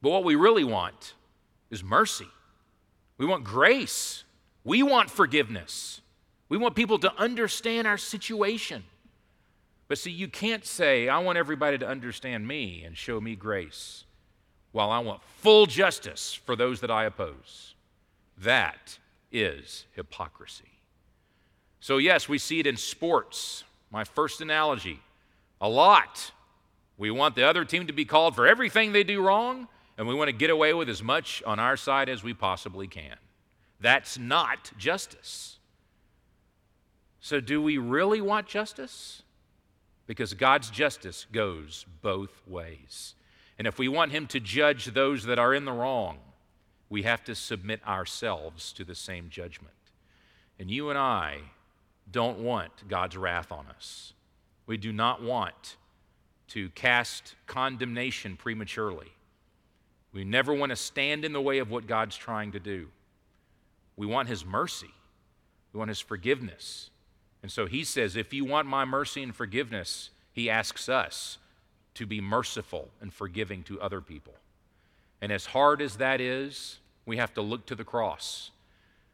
But 0.01 0.11
what 0.11 0.23
we 0.23 0.35
really 0.35 0.63
want 0.63 1.13
is 1.69 1.83
mercy. 1.83 2.27
We 3.17 3.25
want 3.25 3.43
grace. 3.43 4.23
We 4.63 4.83
want 4.83 5.09
forgiveness. 5.09 6.01
We 6.47 6.57
want 6.57 6.75
people 6.75 6.99
to 6.99 7.13
understand 7.17 7.87
our 7.87 7.97
situation. 7.97 8.83
But 9.89 9.97
see, 9.97 10.11
you 10.11 10.27
can't 10.27 10.63
say, 10.63 11.09
I 11.09 11.17
want 11.17 11.39
everybody 11.39 11.79
to 11.79 11.87
understand 11.87 12.47
me 12.47 12.83
and 12.85 12.95
show 12.95 13.19
me 13.19 13.35
grace 13.35 14.05
while 14.71 14.91
I 14.91 14.99
want 14.99 15.23
full 15.23 15.65
justice 15.65 16.33
for 16.33 16.55
those 16.55 16.79
that 16.81 16.91
I 16.91 17.05
oppose. 17.05 17.73
That 18.37 18.99
is 19.31 19.85
hypocrisy. 19.93 20.79
So, 21.79 21.97
yes, 21.97 22.29
we 22.29 22.37
see 22.37 22.59
it 22.59 22.67
in 22.67 22.77
sports. 22.77 23.63
My 23.89 24.03
first 24.03 24.41
analogy 24.41 25.01
a 25.59 25.67
lot. 25.67 26.31
We 26.97 27.09
want 27.09 27.35
the 27.35 27.43
other 27.43 27.65
team 27.65 27.87
to 27.87 27.93
be 27.93 28.05
called 28.05 28.35
for 28.35 28.45
everything 28.45 28.91
they 28.91 29.03
do 29.03 29.21
wrong, 29.21 29.67
and 29.97 30.07
we 30.07 30.13
want 30.13 30.27
to 30.27 30.33
get 30.33 30.51
away 30.51 30.73
with 30.73 30.87
as 30.87 31.01
much 31.01 31.41
on 31.47 31.57
our 31.59 31.75
side 31.75 32.09
as 32.09 32.23
we 32.23 32.35
possibly 32.35 32.87
can. 32.87 33.15
That's 33.79 34.19
not 34.19 34.71
justice. 34.77 35.57
So, 37.21 37.39
do 37.39 37.59
we 37.59 37.79
really 37.79 38.21
want 38.21 38.45
justice? 38.45 39.23
Because 40.09 40.33
God's 40.33 40.71
justice 40.71 41.27
goes 41.31 41.85
both 42.01 42.41
ways. 42.47 43.13
And 43.59 43.67
if 43.67 43.77
we 43.77 43.87
want 43.87 44.11
Him 44.11 44.25
to 44.29 44.39
judge 44.39 44.85
those 44.85 45.25
that 45.25 45.37
are 45.37 45.53
in 45.53 45.65
the 45.65 45.71
wrong, 45.71 46.17
we 46.89 47.03
have 47.03 47.23
to 47.25 47.35
submit 47.35 47.79
ourselves 47.87 48.73
to 48.73 48.83
the 48.83 48.95
same 48.95 49.29
judgment. 49.29 49.75
And 50.57 50.71
you 50.71 50.89
and 50.89 50.97
I 50.97 51.41
don't 52.11 52.39
want 52.39 52.71
God's 52.87 53.17
wrath 53.17 53.51
on 53.51 53.67
us. 53.67 54.13
We 54.65 54.77
do 54.77 54.91
not 54.91 55.21
want 55.21 55.77
to 56.47 56.69
cast 56.69 57.35
condemnation 57.45 58.35
prematurely. 58.35 59.11
We 60.11 60.23
never 60.23 60.55
want 60.55 60.71
to 60.71 60.75
stand 60.75 61.23
in 61.23 61.33
the 61.33 61.39
way 61.41 61.59
of 61.59 61.69
what 61.69 61.85
God's 61.85 62.17
trying 62.17 62.53
to 62.53 62.59
do. 62.59 62.87
We 63.95 64.07
want 64.07 64.27
His 64.27 64.43
mercy, 64.43 64.89
we 65.71 65.77
want 65.77 65.89
His 65.89 65.99
forgiveness. 65.99 66.89
And 67.41 67.51
so 67.51 67.65
He 67.65 67.83
says, 67.83 68.15
if 68.15 68.33
you 68.33 68.45
want 68.45 68.67
my 68.67 68.85
mercy 68.85 69.23
and 69.23 69.35
forgiveness, 69.35 70.09
He 70.33 70.49
asks 70.49 70.89
us 70.89 71.37
to 71.95 72.05
be 72.05 72.21
merciful 72.21 72.89
and 73.01 73.13
forgiving 73.13 73.63
to 73.63 73.81
other 73.81 74.01
people. 74.01 74.33
And 75.21 75.31
as 75.31 75.47
hard 75.47 75.81
as 75.81 75.97
that 75.97 76.21
is, 76.21 76.79
we 77.05 77.17
have 77.17 77.33
to 77.33 77.41
look 77.41 77.65
to 77.65 77.75
the 77.75 77.83
cross 77.83 78.51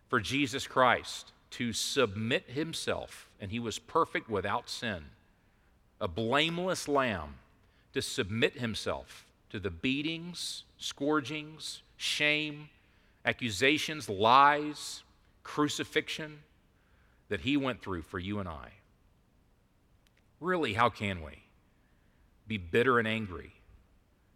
for 0.08 0.20
Jesus 0.20 0.68
Christ 0.68 1.32
to 1.52 1.74
submit 1.74 2.50
himself, 2.50 3.30
and 3.40 3.52
he 3.52 3.60
was 3.60 3.80
perfect 3.80 4.30
without 4.30 4.70
sin, 4.70 5.06
a 6.02 6.08
blameless 6.08 6.88
lamb, 6.88 7.36
to 7.94 8.02
submit 8.02 8.60
himself 8.60 9.26
to 9.50 9.60
the 9.60 9.70
beatings, 9.70 10.64
scourgings, 10.78 11.82
shame, 11.96 12.70
accusations, 13.24 14.10
lies, 14.10 15.04
crucifixion 15.44 16.40
that 17.30 17.42
he 17.42 17.58
went 17.58 17.82
through 17.82 18.04
for 18.04 18.20
you 18.20 18.40
and 18.40 18.48
I. 18.48 18.70
Really, 20.40 20.74
how 20.74 20.90
can 20.90 21.22
we? 21.24 21.46
be 22.48 22.58
bitter 22.58 23.00
and 23.00 23.08
angry 23.08 23.54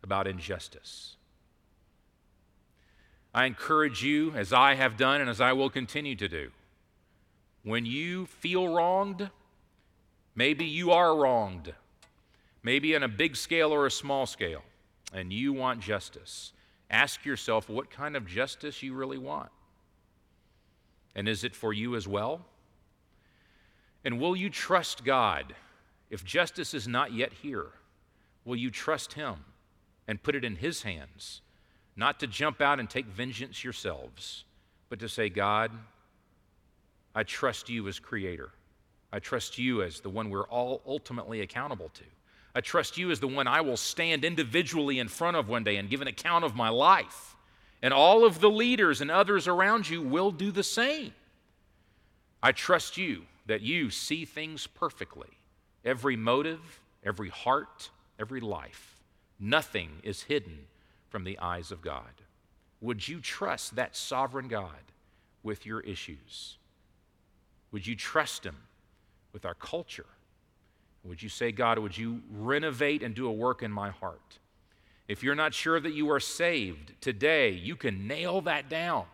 about 0.04 0.28
injustice. 0.28 1.16
I 3.34 3.46
encourage 3.46 4.04
you, 4.04 4.32
as 4.32 4.52
I 4.52 4.76
have 4.76 4.98
done 4.98 5.22
and 5.22 5.30
as 5.30 5.40
I 5.40 5.54
will 5.54 5.70
continue 5.70 6.16
to 6.16 6.28
do, 6.28 6.52
when 7.64 7.86
you 7.86 8.26
feel 8.26 8.68
wronged, 8.68 9.30
maybe 10.34 10.66
you 10.66 10.92
are 10.92 11.16
wronged, 11.16 11.74
maybe 12.64 12.96
on 12.96 13.04
a 13.04 13.08
big 13.08 13.36
scale 13.36 13.72
or 13.72 13.86
a 13.86 13.92
small 13.92 14.26
scale, 14.26 14.64
and 15.14 15.32
you 15.32 15.54
want 15.54 15.82
justice, 15.82 16.54
ask 16.90 17.26
yourself 17.26 17.70
what 17.70 17.92
kind 17.92 18.16
of 18.16 18.26
justice 18.26 18.82
you 18.82 18.96
really 18.96 19.18
want. 19.18 19.52
And 21.16 21.28
is 21.28 21.44
it 21.44 21.56
for 21.56 21.74
you 21.74 21.96
as 21.96 22.08
well? 22.08 22.46
And 24.04 24.20
will 24.20 24.36
you 24.36 24.50
trust 24.50 25.04
God 25.04 25.54
if 26.10 26.24
justice 26.24 26.74
is 26.74 26.88
not 26.88 27.14
yet 27.14 27.34
here? 27.34 27.68
Will 28.46 28.56
you 28.56 28.72
trust 28.72 29.14
Him 29.14 29.36
and 30.08 30.24
put 30.24 30.36
it 30.36 30.46
in 30.46 30.56
His 30.56 30.84
hands? 30.84 31.42
Not 31.96 32.20
to 32.22 32.28
jump 32.28 32.62
out 32.62 32.80
and 32.80 32.90
take 32.90 33.06
vengeance 33.06 33.64
yourselves, 33.64 34.46
but 34.90 35.00
to 35.00 35.10
say, 35.10 35.30
God, 35.30 35.72
I 37.14 37.24
trust 37.24 37.70
you 37.70 37.88
as 37.88 38.00
Creator. 38.00 38.52
I 39.12 39.20
trust 39.20 39.58
you 39.58 39.82
as 39.82 40.00
the 40.00 40.10
one 40.10 40.30
we're 40.30 40.48
all 40.48 40.82
ultimately 40.86 41.42
accountable 41.42 41.90
to. 41.96 42.04
I 42.56 42.62
trust 42.62 42.98
you 42.98 43.12
as 43.12 43.20
the 43.20 43.28
one 43.28 43.48
I 43.48 43.62
will 43.62 43.78
stand 43.78 44.24
individually 44.24 45.00
in 45.00 45.08
front 45.08 45.38
of 45.38 45.50
one 45.50 45.64
day 45.64 45.78
and 45.78 45.90
give 45.90 46.02
an 46.02 46.08
account 46.08 46.46
of 46.46 46.56
my 46.56 46.70
life. 46.70 47.36
And 47.82 47.94
all 47.94 48.26
of 48.26 48.40
the 48.40 48.50
leaders 48.50 49.02
and 49.02 49.12
others 49.12 49.48
around 49.48 49.90
you 49.90 50.02
will 50.02 50.32
do 50.32 50.52
the 50.52 50.64
same. 50.64 51.14
I 52.42 52.52
trust 52.52 52.98
you 52.98 53.24
that 53.50 53.62
you 53.62 53.90
see 53.90 54.26
things 54.26 54.68
perfectly, 54.68 55.40
every 55.84 56.16
motive, 56.16 56.80
every 57.04 57.30
heart, 57.30 57.90
every 58.20 58.40
life. 58.40 59.02
Nothing 59.40 59.90
is 60.04 60.22
hidden 60.22 60.68
from 61.10 61.24
the 61.24 61.40
eyes 61.40 61.72
of 61.72 61.82
God. 61.82 62.22
Would 62.80 63.08
you 63.08 63.20
trust 63.20 63.76
that 63.76 63.96
sovereign 63.96 64.50
God 64.50 64.92
with 65.42 65.66
your 65.66 65.80
issues? 65.80 66.58
Would 67.72 67.88
you 67.88 67.96
trust 67.96 68.46
Him 68.46 68.56
with 69.34 69.48
our 69.48 69.56
culture? 69.56 70.06
Would 71.04 71.24
you 71.24 71.30
say, 71.30 71.52
God, 71.52 71.80
would 71.80 71.98
you 71.98 72.22
renovate 72.32 73.02
and 73.02 73.16
do 73.16 73.26
a 73.26 73.32
work 73.32 73.64
in 73.64 73.72
my 73.72 73.90
heart? 73.90 74.38
If 75.08 75.24
you're 75.24 75.34
not 75.34 75.56
sure 75.56 75.80
that 75.80 75.94
you 75.94 76.12
are 76.12 76.20
saved 76.20 76.94
today, 77.02 77.50
you 77.50 77.76
can 77.76 78.06
nail 78.06 78.42
that 78.42 78.70
down. 78.70 79.06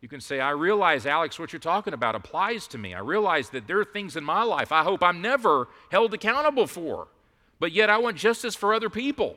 You 0.00 0.08
can 0.08 0.20
say, 0.20 0.40
I 0.40 0.50
realize, 0.50 1.06
Alex, 1.06 1.38
what 1.38 1.52
you're 1.52 1.58
talking 1.58 1.92
about 1.92 2.14
applies 2.14 2.68
to 2.68 2.78
me. 2.78 2.94
I 2.94 3.00
realize 3.00 3.50
that 3.50 3.66
there 3.66 3.80
are 3.80 3.84
things 3.84 4.16
in 4.16 4.22
my 4.22 4.42
life 4.42 4.70
I 4.70 4.84
hope 4.84 5.02
I'm 5.02 5.20
never 5.20 5.68
held 5.90 6.14
accountable 6.14 6.66
for. 6.66 7.08
But 7.58 7.72
yet 7.72 7.90
I 7.90 7.98
want 7.98 8.16
justice 8.16 8.54
for 8.54 8.72
other 8.72 8.88
people. 8.88 9.36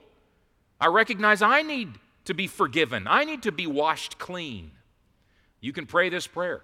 I 0.79 0.87
recognize 0.87 1.41
I 1.41 1.63
need 1.63 1.99
to 2.25 2.33
be 2.33 2.47
forgiven, 2.47 3.07
I 3.07 3.23
need 3.23 3.43
to 3.43 3.51
be 3.51 3.67
washed 3.67 4.19
clean. 4.19 4.71
You 5.59 5.73
can 5.73 5.85
pray 5.85 6.09
this 6.09 6.27
prayer 6.27 6.61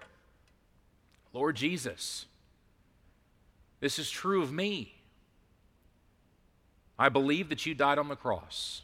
Lord 1.32 1.56
Jesus, 1.56 2.26
this 3.80 3.98
is 3.98 4.10
true 4.10 4.42
of 4.42 4.52
me. 4.52 4.94
I 7.00 7.08
believe 7.08 7.48
that 7.50 7.64
you 7.64 7.74
died 7.74 7.98
on 7.98 8.08
the 8.08 8.16
cross, 8.16 8.82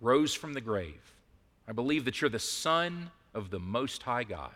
rose 0.00 0.32
from 0.32 0.54
the 0.54 0.60
grave. 0.60 1.12
I 1.66 1.72
believe 1.72 2.04
that 2.04 2.20
you're 2.20 2.30
the 2.30 2.38
Son 2.38 3.10
of 3.34 3.50
the 3.50 3.58
Most 3.58 4.04
High 4.04 4.24
God. 4.24 4.52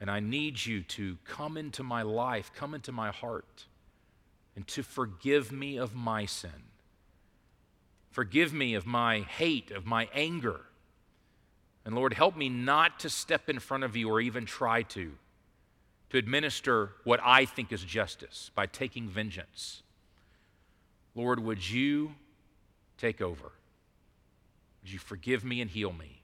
And 0.00 0.10
I 0.10 0.20
need 0.20 0.64
you 0.64 0.82
to 0.82 1.18
come 1.24 1.56
into 1.56 1.82
my 1.82 2.02
life, 2.02 2.52
come 2.54 2.72
into 2.74 2.92
my 2.92 3.10
heart, 3.10 3.66
and 4.54 4.66
to 4.68 4.82
forgive 4.82 5.50
me 5.50 5.76
of 5.76 5.94
my 5.94 6.24
sin. 6.24 6.50
Forgive 8.10 8.52
me 8.52 8.74
of 8.74 8.86
my 8.86 9.20
hate, 9.20 9.70
of 9.70 9.86
my 9.86 10.08
anger. 10.14 10.60
And 11.84 11.94
Lord, 11.94 12.14
help 12.14 12.36
me 12.36 12.48
not 12.48 13.00
to 13.00 13.08
step 13.08 13.48
in 13.48 13.58
front 13.58 13.84
of 13.84 13.96
you 13.96 14.08
or 14.08 14.20
even 14.20 14.44
try 14.44 14.82
to, 14.82 15.12
to 16.10 16.18
administer 16.18 16.90
what 17.04 17.20
I 17.22 17.44
think 17.44 17.72
is 17.72 17.82
justice 17.82 18.50
by 18.54 18.66
taking 18.66 19.08
vengeance. 19.08 19.82
Lord, 21.14 21.40
would 21.40 21.68
you 21.68 22.12
take 22.98 23.20
over? 23.20 23.52
Would 24.82 24.92
you 24.92 24.98
forgive 24.98 25.44
me 25.44 25.60
and 25.60 25.70
heal 25.70 25.92
me? 25.92 26.22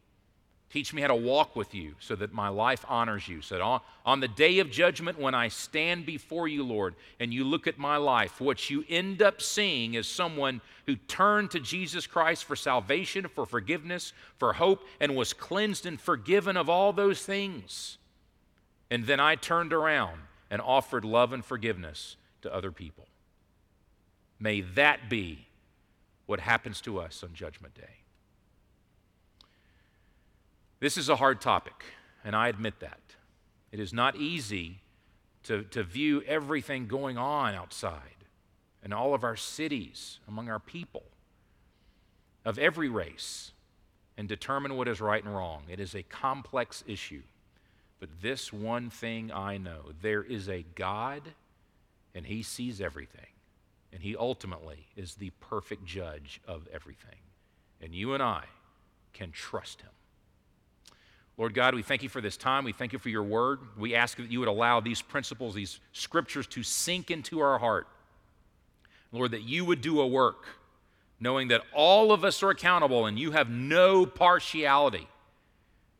Teach 0.70 0.92
me 0.92 1.02
how 1.02 1.08
to 1.08 1.14
walk 1.14 1.54
with 1.54 1.72
you 1.72 1.94
so 2.00 2.16
that 2.16 2.32
my 2.32 2.48
life 2.48 2.84
honors 2.88 3.28
you. 3.28 3.40
So 3.42 3.62
on, 3.62 3.80
on 4.04 4.18
the 4.18 4.26
day 4.26 4.58
of 4.58 4.70
judgment, 4.70 5.20
when 5.20 5.34
I 5.34 5.46
stand 5.46 6.04
before 6.04 6.48
you, 6.48 6.64
Lord, 6.64 6.96
and 7.20 7.32
you 7.32 7.44
look 7.44 7.68
at 7.68 7.78
my 7.78 7.96
life, 7.96 8.40
what 8.40 8.68
you 8.68 8.84
end 8.88 9.22
up 9.22 9.40
seeing 9.40 9.94
is 9.94 10.08
someone 10.08 10.60
who 10.86 10.96
turned 10.96 11.52
to 11.52 11.60
Jesus 11.60 12.08
Christ 12.08 12.44
for 12.44 12.56
salvation, 12.56 13.28
for 13.28 13.46
forgiveness, 13.46 14.12
for 14.38 14.54
hope, 14.54 14.82
and 15.00 15.14
was 15.14 15.32
cleansed 15.32 15.86
and 15.86 16.00
forgiven 16.00 16.56
of 16.56 16.68
all 16.68 16.92
those 16.92 17.24
things. 17.24 17.98
And 18.90 19.06
then 19.06 19.20
I 19.20 19.36
turned 19.36 19.72
around 19.72 20.22
and 20.50 20.60
offered 20.60 21.04
love 21.04 21.32
and 21.32 21.44
forgiveness 21.44 22.16
to 22.42 22.52
other 22.52 22.72
people. 22.72 23.06
May 24.40 24.60
that 24.60 25.08
be 25.08 25.46
what 26.26 26.40
happens 26.40 26.80
to 26.82 27.00
us 27.00 27.22
on 27.22 27.32
Judgment 27.32 27.74
Day. 27.74 28.03
This 30.84 30.98
is 30.98 31.08
a 31.08 31.16
hard 31.16 31.40
topic, 31.40 31.82
and 32.26 32.36
I 32.36 32.48
admit 32.48 32.80
that. 32.80 33.00
It 33.72 33.80
is 33.80 33.94
not 33.94 34.16
easy 34.16 34.82
to, 35.44 35.62
to 35.62 35.82
view 35.82 36.22
everything 36.26 36.88
going 36.88 37.16
on 37.16 37.54
outside 37.54 38.26
in 38.84 38.92
all 38.92 39.14
of 39.14 39.24
our 39.24 39.34
cities, 39.34 40.18
among 40.28 40.50
our 40.50 40.58
people, 40.58 41.04
of 42.44 42.58
every 42.58 42.90
race, 42.90 43.52
and 44.18 44.28
determine 44.28 44.76
what 44.76 44.86
is 44.86 45.00
right 45.00 45.24
and 45.24 45.34
wrong. 45.34 45.62
It 45.70 45.80
is 45.80 45.94
a 45.94 46.02
complex 46.02 46.84
issue. 46.86 47.22
But 47.98 48.20
this 48.20 48.52
one 48.52 48.90
thing 48.90 49.32
I 49.32 49.56
know 49.56 49.92
there 50.02 50.22
is 50.22 50.50
a 50.50 50.66
God, 50.74 51.22
and 52.14 52.26
He 52.26 52.42
sees 52.42 52.82
everything. 52.82 53.32
And 53.90 54.02
He 54.02 54.14
ultimately 54.14 54.88
is 54.96 55.14
the 55.14 55.30
perfect 55.40 55.86
judge 55.86 56.42
of 56.46 56.68
everything. 56.70 57.20
And 57.80 57.94
you 57.94 58.12
and 58.12 58.22
I 58.22 58.44
can 59.14 59.30
trust 59.30 59.80
Him. 59.80 59.88
Lord 61.36 61.52
God, 61.52 61.74
we 61.74 61.82
thank 61.82 62.02
you 62.02 62.08
for 62.08 62.20
this 62.20 62.36
time. 62.36 62.64
We 62.64 62.72
thank 62.72 62.92
you 62.92 62.98
for 62.98 63.08
your 63.08 63.24
word. 63.24 63.58
We 63.76 63.94
ask 63.94 64.16
that 64.18 64.30
you 64.30 64.38
would 64.38 64.48
allow 64.48 64.80
these 64.80 65.02
principles, 65.02 65.54
these 65.54 65.80
scriptures 65.92 66.46
to 66.48 66.62
sink 66.62 67.10
into 67.10 67.40
our 67.40 67.58
heart. 67.58 67.88
Lord, 69.10 69.32
that 69.32 69.42
you 69.42 69.64
would 69.64 69.80
do 69.80 70.00
a 70.00 70.06
work, 70.06 70.46
knowing 71.18 71.48
that 71.48 71.62
all 71.72 72.12
of 72.12 72.24
us 72.24 72.42
are 72.42 72.50
accountable 72.50 73.06
and 73.06 73.18
you 73.18 73.32
have 73.32 73.48
no 73.48 74.06
partiality. 74.06 75.08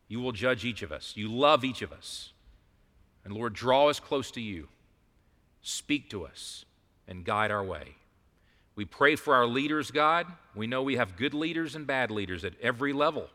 You 0.07 0.21
will 0.21 0.31
judge 0.31 0.63
each 0.63 0.81
of 0.81 0.91
us. 0.91 1.13
You 1.15 1.29
love 1.29 1.63
each 1.65 1.81
of 1.81 1.91
us. 1.91 2.31
And 3.23 3.33
Lord, 3.33 3.53
draw 3.53 3.89
us 3.89 3.99
close 3.99 4.31
to 4.31 4.41
you. 4.41 4.69
Speak 5.61 6.09
to 6.11 6.25
us 6.25 6.63
and 7.07 7.25
guide 7.25 7.51
our 7.51 7.63
way. 7.63 7.95
We 8.75 8.85
pray 8.85 9.15
for 9.15 9.33
our 9.33 9.47
leaders, 9.47 9.91
God. 9.91 10.27
We 10.53 10.67
know 10.67 10.83
we 10.83 10.97
have 10.97 11.17
good 11.17 11.33
leaders 11.33 11.75
and 11.75 11.87
bad 11.87 12.11
leaders 12.11 12.45
at 12.45 12.53
every 12.61 12.93
level. 12.93 13.29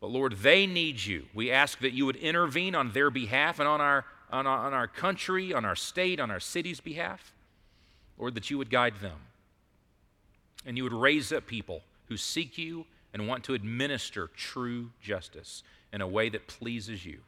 But 0.00 0.10
Lord, 0.10 0.34
they 0.38 0.66
need 0.66 1.04
you. 1.04 1.26
We 1.34 1.50
ask 1.50 1.80
that 1.80 1.92
you 1.92 2.06
would 2.06 2.16
intervene 2.16 2.74
on 2.74 2.92
their 2.92 3.10
behalf 3.10 3.58
and 3.58 3.68
on 3.68 3.80
our, 3.80 4.04
on 4.30 4.46
our, 4.46 4.66
on 4.66 4.72
our 4.72 4.86
country, 4.86 5.52
on 5.52 5.64
our 5.64 5.76
state, 5.76 6.20
on 6.20 6.30
our 6.30 6.40
city's 6.40 6.80
behalf. 6.80 7.32
Lord, 8.16 8.34
that 8.34 8.50
you 8.50 8.58
would 8.58 8.70
guide 8.70 9.00
them. 9.00 9.18
And 10.66 10.76
you 10.76 10.84
would 10.84 10.92
raise 10.92 11.32
up 11.32 11.46
people 11.46 11.82
who 12.06 12.16
seek 12.16 12.58
you 12.58 12.86
and 13.12 13.26
want 13.26 13.44
to 13.44 13.54
administer 13.54 14.28
true 14.28 14.90
justice 15.00 15.62
in 15.92 16.00
a 16.00 16.06
way 16.06 16.28
that 16.28 16.46
pleases 16.46 17.04
you. 17.04 17.20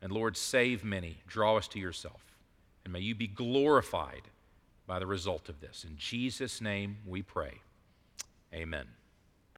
And 0.00 0.12
Lord, 0.12 0.36
save 0.36 0.84
many, 0.84 1.18
draw 1.26 1.56
us 1.56 1.68
to 1.68 1.78
yourself. 1.78 2.20
And 2.84 2.92
may 2.92 3.00
you 3.00 3.14
be 3.14 3.26
glorified 3.26 4.22
by 4.86 4.98
the 4.98 5.06
result 5.06 5.48
of 5.48 5.60
this. 5.60 5.84
In 5.84 5.96
Jesus' 5.96 6.60
name 6.60 6.98
we 7.06 7.22
pray. 7.22 7.60
Amen. 8.54 8.86